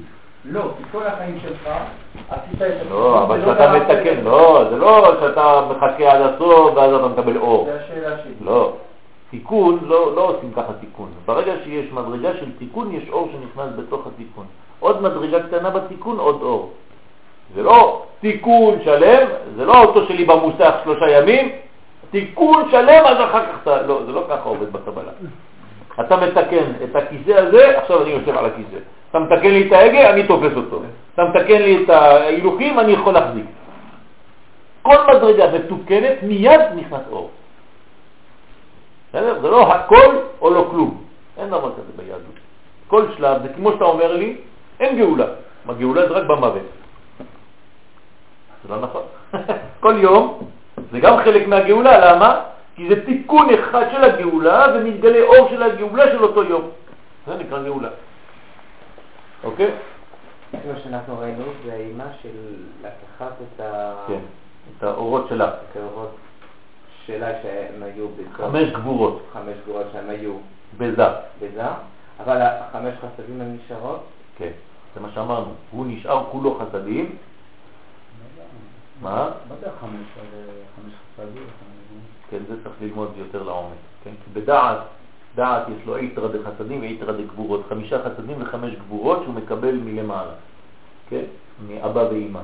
לא, 0.45 0.61
כי 0.79 0.83
כל 0.93 1.07
החיים 1.07 1.39
שלך 1.43 1.69
עשית 2.31 2.63
את 2.63 2.63
התיקון. 2.63 2.93
לא, 2.93 3.23
אבל 3.23 3.43
כשאתה 3.43 3.73
מתקן. 3.73 4.25
לא, 4.25 4.65
זה 4.71 4.77
לא 4.77 5.17
שאתה 5.21 5.69
מחכה 5.71 6.13
עד 6.13 6.21
הסוף 6.21 6.77
ואז 6.77 6.95
אתה 6.95 7.09
מקבל 7.09 7.37
אור. 7.37 7.65
זה 7.65 7.81
השאלה 7.85 8.19
שלי. 8.19 8.33
לא. 8.41 8.73
תיקון, 9.31 9.79
לא, 9.83 10.15
לא 10.15 10.21
עושים 10.21 10.53
ככה 10.57 10.73
תיקון. 10.81 11.09
ברגע 11.27 11.53
שיש 11.65 11.93
מדרגה 11.93 12.31
של 12.41 12.47
תיקון, 12.59 12.95
יש 12.95 13.09
אור 13.11 13.29
שנכנס 13.33 13.73
בתוך 13.77 14.07
התיקון. 14.07 14.47
עוד 14.81 15.03
מדרגה 15.03 15.43
קטנה 15.43 15.71
בתיקון, 15.71 16.19
עוד 16.19 16.43
אור. 16.43 16.73
זה 17.55 17.63
לא 17.63 18.03
תיקון 18.21 18.79
שלם, 18.85 19.27
זה 19.57 19.65
לא 19.65 19.75
האוטו 19.75 20.07
שלי 20.07 20.25
במוסך 20.25 20.75
שלושה 20.85 21.11
ימים, 21.11 21.53
תיקון 22.11 22.71
שלם, 22.71 23.05
אז 23.07 23.17
אחר 23.31 23.47
כך 23.47 23.59
אתה... 23.63 23.83
לא, 23.83 24.03
זה 24.07 24.13
לא 24.13 24.25
ככה 24.29 24.49
עובד 24.49 24.73
בקבלה. 24.73 25.13
אתה 26.01 26.17
מתקן 26.17 26.65
את 26.85 26.97
הכיסא 26.97 27.31
הזה, 27.31 27.79
עכשיו 27.79 28.03
אני 28.03 28.11
יושב 28.11 28.37
על 28.37 28.47
הכיסא. 28.47 28.79
אתה 29.11 29.19
מתקן 29.19 29.51
לי 29.51 29.67
את 29.67 29.73
ההגה, 29.73 30.11
אני 30.11 30.27
תופס 30.27 30.57
אותו. 30.57 30.83
אתה 31.15 31.23
מתקן 31.25 31.63
לי 31.63 31.85
את 31.85 31.91
ההילוכים, 31.91 32.81
אני 32.81 32.93
יכול 32.93 33.15
להחזיק. 33.15 33.45
כל 34.83 34.97
מדרגה 35.15 35.53
מתוקנת, 35.53 36.23
מיד 36.23 36.61
נכנס 36.77 37.01
אור. 37.11 37.31
בסדר? 39.09 39.41
זה 39.41 39.49
לא 39.51 39.73
הכל 39.73 40.19
או 40.41 40.51
לא 40.51 40.69
כלום. 40.71 41.05
אין 41.39 41.49
דבר 41.49 41.73
כזה 41.73 41.93
ביהדות. 41.97 42.35
כל 42.89 43.07
שלב, 43.17 43.43
זה 43.43 43.49
כמו 43.49 43.73
שאתה 43.73 43.85
אומר 43.85 44.13
לי, 44.17 44.37
אין 44.81 44.97
גאולה. 44.97 45.27
הגאולה 45.69 46.09
זה 46.09 46.15
רק 46.15 46.27
במוות. 46.27 46.63
זה 48.65 48.75
לא 48.75 48.81
נכון. 48.81 49.03
כל 49.81 49.95
יום 50.01 50.51
זה 50.93 51.01
גם 51.01 51.17
חלק 51.25 51.47
מהגאולה, 51.49 52.13
למה? 52.13 52.41
כי 52.77 52.89
זה 52.89 53.05
תיקון 53.07 53.47
אחד 53.55 53.85
של 53.93 54.05
הגאולה 54.05 54.67
ומתגלה 54.75 55.23
אור 55.23 55.49
של 55.49 55.63
הגאולה 55.63 56.05
של 56.13 56.23
אותו 56.25 56.43
יום. 56.45 56.71
זה 57.27 57.37
נקרא 57.37 57.63
גאולה. 57.63 57.89
אוקיי? 59.45 59.71
מה 60.53 60.81
שאנחנו 60.85 61.19
ראינו 61.19 61.45
זה 61.65 61.73
האימה 61.73 62.05
של 62.23 62.29
לקחת 62.81 63.33
את 63.43 63.61
ה- 63.61 63.95
כן. 64.09 64.19
את 64.79 64.83
האורות 64.83 65.27
שלה. 65.29 65.49
את 65.49 65.77
האורות 65.77 66.17
שלה 67.07 67.29
שהם 67.43 67.83
היו 67.83 68.09
בתוך 68.09 68.37
חמש 68.37 68.69
גבורות. 68.71 69.23
חמש 69.33 69.55
גבורות 69.65 69.87
שהם 69.93 70.11
היו 70.11 70.33
בזה. 70.79 71.07
בזה, 71.43 71.63
אבל 72.25 72.37
החמש 72.43 72.95
חסדים 72.95 73.41
הן 73.41 73.57
נשארות. 73.65 74.01
כן. 74.39 74.51
זה 74.95 75.01
מה 75.01 75.09
שאמרנו. 75.15 75.53
הוא 75.71 75.87
נשאר 75.89 76.25
כולו 76.31 76.59
חסדים. 76.61 77.17
מה? 79.03 79.31
מה 79.49 79.55
זה 79.61 79.67
החמש? 79.69 80.07
חסדים? 81.15 81.43
כן, 82.31 82.39
זה 82.49 82.55
צריך 82.63 82.75
ללמוד 82.81 83.13
יותר 83.17 83.43
לעומק. 83.43 83.77
כן? 84.05 84.11
כי 84.11 84.41
בדעת, 84.41 84.79
דעת 85.35 85.69
יש 85.69 85.87
לו 85.87 85.97
איתרא 85.97 86.29
דחסדים 86.29 86.81
ואיתרא 86.81 87.13
דגבורות. 87.13 87.63
חמישה 87.69 87.99
חסדים 88.05 88.43
וחמש 88.43 88.75
גבורות 88.75 89.23
שהוא 89.23 89.35
מקבל 89.35 89.75
מלמעלה. 89.75 90.35
כן? 91.09 91.25
מאבא 91.69 92.01
ואימא. 92.01 92.41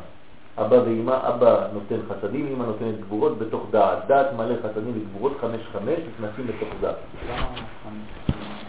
אבא 0.58 0.74
ואימא, 0.74 1.16
אבא 1.28 1.66
נותן 1.72 1.96
חסדים, 2.08 2.46
אימא 2.46 2.64
נותנת 2.64 3.00
גבורות 3.00 3.38
בתוך 3.38 3.66
דעת. 3.70 4.06
דעת 4.06 4.26
מלא 4.36 4.54
חסדים 4.62 4.92
וגבורות, 4.96 5.32
חמש 5.40 5.60
חמש, 5.72 5.98
נכנסים 5.98 6.46
לתוך 6.48 6.68
דעת. 6.80 6.96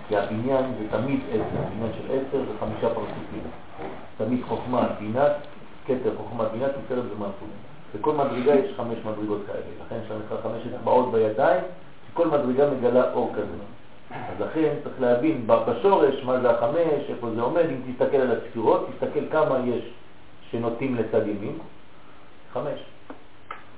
כי 0.08 0.18
הבניין 0.18 0.66
זה 0.80 0.98
תמיד 0.98 1.20
עשר, 1.32 1.62
בניין 1.76 1.92
של 1.98 2.12
עשר 2.12 2.38
זה 2.38 2.60
חמישה 2.60 2.96
פרצופים. 2.96 3.44
תמיד 4.18 4.40
חוכמה, 4.48 4.88
בינת, 5.00 5.32
כתר, 5.86 6.16
חוכמה, 6.18 6.46
בינת, 6.46 6.72
תפארת 6.86 7.04
ומלכות. 7.16 7.50
בכל 7.96 8.14
מדרגה 8.14 8.56
יש 8.56 8.72
חמש 8.78 8.98
מדרגות 9.06 9.42
כאלה. 9.48 9.86
לכן 9.86 9.96
יש 10.06 10.12
לנו 10.12 10.42
חמש 10.44 10.62
אצבעות 10.76 11.12
בידיים, 11.12 11.64
כל 12.14 12.28
מדרגה 12.28 12.70
מגלה 12.70 13.14
אור 13.14 13.32
כזה. 13.34 13.54
אז 14.12 14.42
לכן 14.42 14.74
צריך 14.84 15.02
להבין 15.02 15.48
בשורש 15.48 16.24
מה 16.24 16.40
זה 16.40 16.52
החמש, 16.52 17.10
איפה 17.10 17.30
זה 17.36 17.42
עומד, 17.42 17.66
אם 17.70 17.94
תסתכל 17.94 18.18
על 18.18 18.32
הספירות, 18.32 18.90
תסתכל 18.90 19.20
כמה 19.32 19.60
יש 19.66 19.84
שנוטים 20.52 20.96
לצד 20.96 21.28
ימין, 21.28 21.58
חמש. 22.54 22.80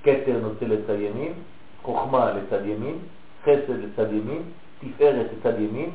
כתר 0.03 0.39
נוטה 0.41 0.65
לצד 0.65 0.99
ימין, 0.99 1.33
חוכמה 1.81 2.31
לצד 2.31 2.65
ימין, 2.65 2.97
חסד 3.43 3.69
לצד 3.69 4.13
ימין, 4.13 4.41
תפארת 4.79 5.25
לצד 5.37 5.59
ימין, 5.59 5.89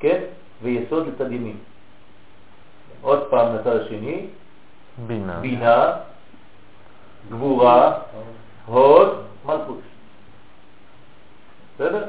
כן? 0.00 0.20
ויסוד 0.62 1.06
לצד 1.06 1.32
ימין. 1.32 1.56
עוד 3.02 3.30
פעם 3.30 3.54
לצד 3.54 3.76
השני, 3.76 4.26
בינה. 5.06 5.40
בינה, 5.40 5.92
גבורה, 7.30 7.98
הוד, 8.66 9.08
מלכות. 9.46 9.80
בסדר? 11.74 12.04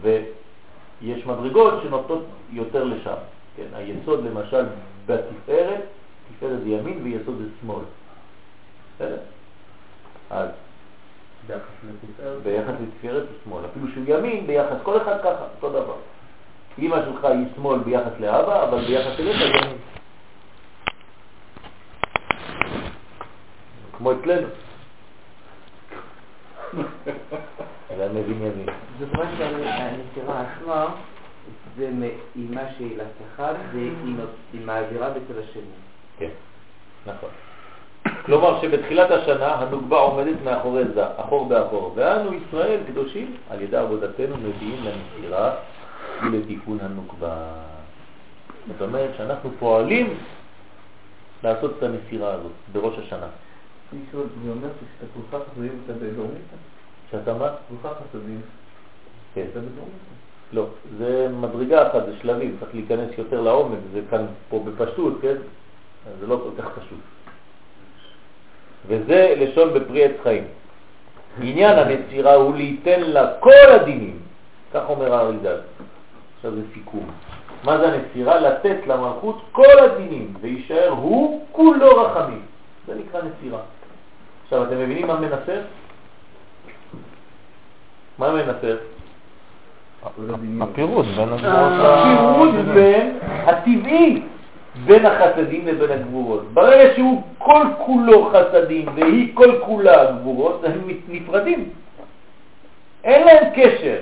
ויש 0.00 1.26
מדרגות 1.26 1.74
שנוטות 1.82 2.24
יותר 2.52 2.84
לשם. 2.84 3.14
כן, 3.56 3.64
היסוד 3.74 4.24
למשל 4.24 4.64
בתפארת, 5.06 5.80
תפארת 6.28 6.60
זה 6.60 6.68
ימין 6.68 7.00
ויסוד 7.02 7.38
זה 7.38 7.44
שמאל. 7.60 7.84
בסדר? 8.96 9.16
אז 10.30 10.48
ביחס 12.42 12.74
לתפארת? 12.80 13.22
הוא 13.22 13.36
שמאל. 13.44 13.64
אפילו 13.72 13.86
שהוא 13.92 14.04
ימין, 14.06 14.46
ביחס, 14.46 14.76
כל 14.82 14.96
אחד 14.96 15.18
ככה, 15.18 15.44
אותו 15.56 15.70
דבר. 15.70 15.96
אמא 16.78 16.96
שלך 17.04 17.24
היא 17.24 17.46
שמאל 17.56 17.78
ביחס 17.78 18.12
לאבא, 18.20 18.68
אבל 18.68 18.84
ביחס 18.84 19.20
אליך 19.20 19.40
ימין. 19.40 19.76
כמו 23.98 24.12
אצלנו. 24.12 24.46
והמבין 27.98 28.42
יבין. 28.42 28.66
זאת 28.98 29.08
אומרת 29.14 29.28
שהנסירה 29.38 30.42
עצמה 30.42 30.86
זה 31.76 31.90
מאימה 31.90 32.60
שהיא 32.76 32.98
לקחה 32.98 33.52
והיא 33.72 34.62
מעבירה 34.64 35.10
בצד 35.10 35.38
השני. 35.38 35.62
כן, 36.18 36.28
נכון. 37.06 37.30
כלומר 38.26 38.62
שבתחילת 38.62 39.10
השנה 39.10 39.54
הנוגבה 39.54 39.96
עומדת 39.96 40.36
מאחורי 40.44 40.84
זה, 40.94 41.04
אחור 41.16 41.48
באחור, 41.48 41.92
ואנו 41.94 42.30
ישראל 42.34 42.80
קדושים 42.88 43.36
על 43.50 43.62
ידי 43.62 43.76
עבודתנו 43.76 44.36
מביאים 44.36 44.84
לנסירה 44.84 45.54
ולתיקון 46.22 46.78
הנוגבה. 46.82 47.36
זאת 48.68 48.82
אומרת 48.82 49.10
שאנחנו 49.16 49.50
פועלים 49.58 50.14
לעשות 51.44 51.74
את 51.78 51.82
הנסירה 51.82 52.32
הזאת 52.32 52.52
בראש 52.72 52.98
השנה. 52.98 53.26
מישהו, 53.92 54.22
זה 54.44 54.50
אומר 54.50 54.68
שכשאתה 54.68 55.12
כולך 55.14 55.42
חסדים 55.42 55.80
אתה 55.84 55.92
בדורמיתא? 55.92 56.56
שאתה 57.10 57.34
מה? 57.34 57.48
כולך 57.68 57.92
חסדים 57.92 58.40
כן. 59.34 59.44
אתה 59.52 59.60
בדורמיתא. 59.60 60.18
לא, 60.52 60.66
זה 60.98 61.28
מדרגה 61.40 61.88
אחת, 61.88 62.06
זה 62.06 62.12
שלבים, 62.20 62.56
צריך 62.60 62.74
להיכנס 62.74 63.18
יותר 63.18 63.40
לעומק, 63.40 63.78
זה 63.92 64.00
כאן 64.10 64.26
פה 64.48 64.64
בפשטות, 64.66 65.18
כן? 65.22 65.34
זה 66.20 66.26
לא 66.26 66.40
כל 66.42 66.62
כך 66.62 66.68
פשוט. 66.78 66.98
וזה 68.86 69.34
לשון 69.38 69.74
בפרי 69.74 70.04
עץ 70.04 70.12
חיים. 70.22 70.44
עניין 71.40 71.78
הנצירה 71.78 72.34
הוא 72.34 72.54
ליתן 72.54 73.00
לה 73.00 73.32
כל 73.40 73.70
הדינים, 73.80 74.18
כך 74.72 74.82
אומר 74.88 75.14
האריזל. 75.14 75.60
עכשיו 76.36 76.54
זה 76.54 76.62
סיכום. 76.74 77.10
מה 77.64 77.78
זה 77.78 77.88
הנצירה? 77.88 78.40
לתת 78.40 78.86
למלכות 78.86 79.40
כל 79.52 79.78
הדינים, 79.78 80.34
וישאר 80.40 80.88
הוא 80.88 81.46
כולו 81.52 81.96
רחמים. 81.96 82.42
זה 82.86 82.94
נקרא 82.94 83.20
נצירה. 83.22 83.60
עכשיו, 84.48 84.64
אתם 84.64 84.78
מבינים 84.78 85.06
מה 85.06 85.20
מנסר? 85.20 85.60
מה 88.18 88.32
מנסר? 88.32 88.76
הפירוט 90.60 91.06
בין 91.06 91.28
הגבורות 91.32 91.70
הפירוט 91.78 92.54
בין 92.74 93.18
הטבעי 93.22 94.22
בין 94.86 95.06
החסדים 95.06 95.66
לבין 95.66 95.90
הגבורות. 95.90 96.52
ברגע 96.52 96.94
שהוא 96.94 97.22
כל 97.38 97.62
כולו 97.78 98.32
חסדים 98.32 98.86
והיא 98.94 99.34
כל 99.34 99.58
כולה 99.66 100.12
גבורות, 100.12 100.64
הם 100.64 100.88
נפרדים. 101.08 101.68
אין 103.04 103.26
להם 103.26 103.44
קשר. 103.54 103.96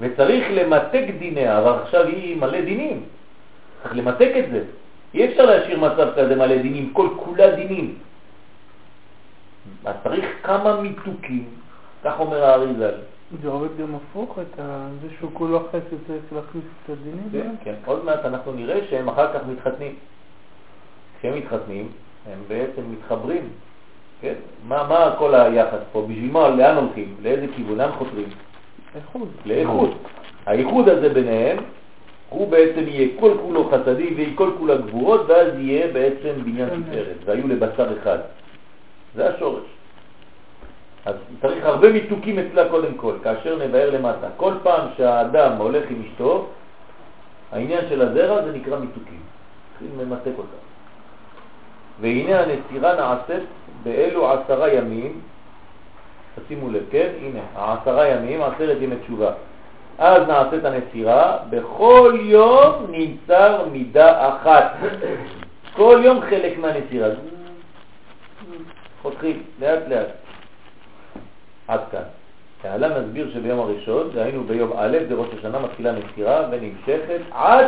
וצריך 0.00 0.46
למתק 0.50 1.04
דיניה, 1.18 1.58
אבל 1.58 1.72
עכשיו 1.82 2.06
היא 2.06 2.36
מלא 2.36 2.60
דינים. 2.60 3.02
צריך 3.82 3.96
למתק 3.96 4.32
את 4.38 4.50
זה. 4.50 4.60
אי 5.14 5.24
אפשר 5.24 5.44
להשאיר 5.44 5.80
מצב 5.80 6.08
כזה 6.16 6.36
מלא 6.36 6.56
דינים, 6.56 6.90
כל 6.92 7.08
כולה 7.16 7.56
דינים. 7.56 7.94
אז 9.84 9.94
צריך 10.04 10.24
כמה 10.42 10.80
מיתוקים, 10.80 11.44
כך 12.04 12.20
אומר 12.20 12.44
האריזל. 12.44 12.94
זה 13.42 13.48
עובד 13.48 13.68
גם 13.80 13.94
הפוך, 13.94 14.38
את. 14.38 14.60
זה 15.02 15.08
שהוא 15.18 15.30
כולו 15.32 15.60
חסד 15.68 15.96
צריך 16.06 16.32
להכניס 16.32 16.64
את 16.84 16.90
הדינים? 16.90 17.28
כן, 17.32 17.54
כן. 17.64 17.74
עוד 17.84 18.04
מעט 18.04 18.24
אנחנו 18.24 18.52
נראה 18.52 18.80
שהם 18.90 19.08
אחר 19.08 19.34
כך 19.34 19.40
מתחתנים. 19.48 19.94
כשהם 21.18 21.38
מתחתנים, 21.38 21.88
הם 22.32 22.38
בעצם 22.48 22.82
מתחברים. 22.90 23.48
כן? 24.20 24.34
מה, 24.68 24.86
מה 24.88 25.14
כל 25.18 25.34
היחס 25.34 25.78
פה? 25.92 26.06
בשביל 26.08 26.30
מה? 26.30 26.48
לאן 26.48 26.76
הולכים? 26.76 27.14
לאיזה 27.22 27.46
כיוון? 27.56 27.78
לאן 27.78 27.92
חותרים? 27.92 28.28
איחוד. 28.96 29.28
לאיחוד. 29.44 29.90
האיחוד 30.46 30.88
הזה 30.88 31.08
ביניהם, 31.08 31.58
הוא 32.28 32.50
בעצם 32.50 32.88
יהיה 32.88 33.08
כל 33.20 33.36
כולו 33.42 33.70
חסדי 33.70 34.14
ויהיה 34.14 34.30
כל 34.34 34.50
כולה 34.58 34.76
גבורות, 34.76 35.20
ואז 35.28 35.48
יהיה 35.58 35.92
בעצם 35.92 36.32
בניין 36.44 36.68
תפארת, 36.68 37.16
והיו 37.24 37.48
לבשר 37.48 37.98
אחד. 37.98 38.18
זה 39.14 39.34
השורש. 39.34 39.64
אז 41.06 41.14
צריך 41.42 41.64
הרבה 41.64 41.92
מיתוקים 41.92 42.38
אצלה 42.38 42.68
קודם 42.68 42.94
כל, 42.94 43.14
כאשר 43.22 43.58
נבהר 43.66 43.90
למטה. 43.90 44.26
כל 44.36 44.52
פעם 44.62 44.88
שהאדם 44.96 45.52
הולך 45.56 45.84
עם 45.90 46.02
אשתו, 46.06 46.46
העניין 47.52 47.80
של 47.88 48.02
הזרע 48.02 48.44
זה 48.44 48.52
נקרא 48.52 48.78
מיתוקים. 48.78 49.20
צריכים 49.78 50.00
למתק 50.00 50.32
אותה. 50.38 50.56
והנה 52.00 52.40
הנסירה 52.40 52.94
נעשית 52.96 53.48
באלו 53.82 54.32
עשרה 54.32 54.72
ימים, 54.72 55.20
תשימו 56.44 56.70
לב, 56.70 56.82
כן? 56.90 57.08
הנה, 57.22 57.40
העשרה 57.54 58.08
ימים, 58.08 58.42
עשרת 58.42 58.76
ימי 58.80 58.96
תשובה. 58.96 59.30
אז 59.98 60.28
נעשית 60.28 60.64
הנסירה, 60.64 61.38
בכל 61.50 62.18
יום 62.20 62.72
נמצר 62.88 63.64
מידה 63.72 64.28
אחת. 64.28 64.76
כל 65.76 66.00
יום 66.04 66.20
חלק 66.20 66.58
מהנסירה. 66.58 67.08
חותכים, 69.04 69.42
לאט 69.60 69.82
לאט. 69.88 70.06
עד 71.68 71.80
כאן. 71.92 72.02
העלה 72.64 73.00
מסביר 73.00 73.30
שביום 73.34 73.60
הראשון, 73.60 74.10
דהיינו 74.14 74.44
ביום 74.44 74.72
א', 74.76 74.98
בראש 75.08 75.28
השנה, 75.38 75.58
מתחילה 75.58 75.92
נסירה 75.92 76.48
ונמשכת 76.50 77.20
עד 77.30 77.66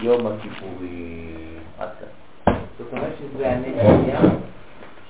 יום 0.00 0.26
הכיפורים. 0.26 1.58
עד 1.78 1.88
כאן. 2.00 2.54
זאת 2.78 2.86
אומרת 2.92 3.12
שזה 3.18 3.50
הנסיעה 3.50 4.22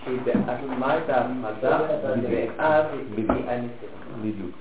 שהיא 0.05 0.19
בעצמה 0.25 0.97
את 0.99 1.11
ההפחדה, 1.11 1.79
ואז 2.59 2.85
היא 3.17 3.27
הנסיעה. 3.29 3.93
בדיוק. 4.21 4.57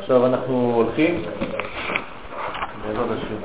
עכשיו 0.00 0.26
אנחנו 0.26 0.72
הולכים, 0.74 1.22
בעזרת 2.82 3.10
השם. 3.10 3.36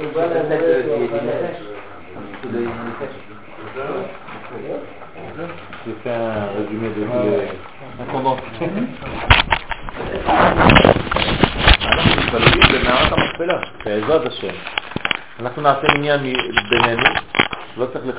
J'ai 0.00 0.06
fait 6.02 6.10
un 6.10 6.46
résumé 6.56 6.88
de 6.88 7.04
המכפלה, 13.12 13.60
בעזרת. 13.84 14.22
אנחנו 15.40 15.62
נעשה 15.62 15.86
מניין 15.94 16.20
בינינו, 16.70 17.02
לא 17.76 17.86
צריך 17.86 18.04
לחכות. 18.06 18.14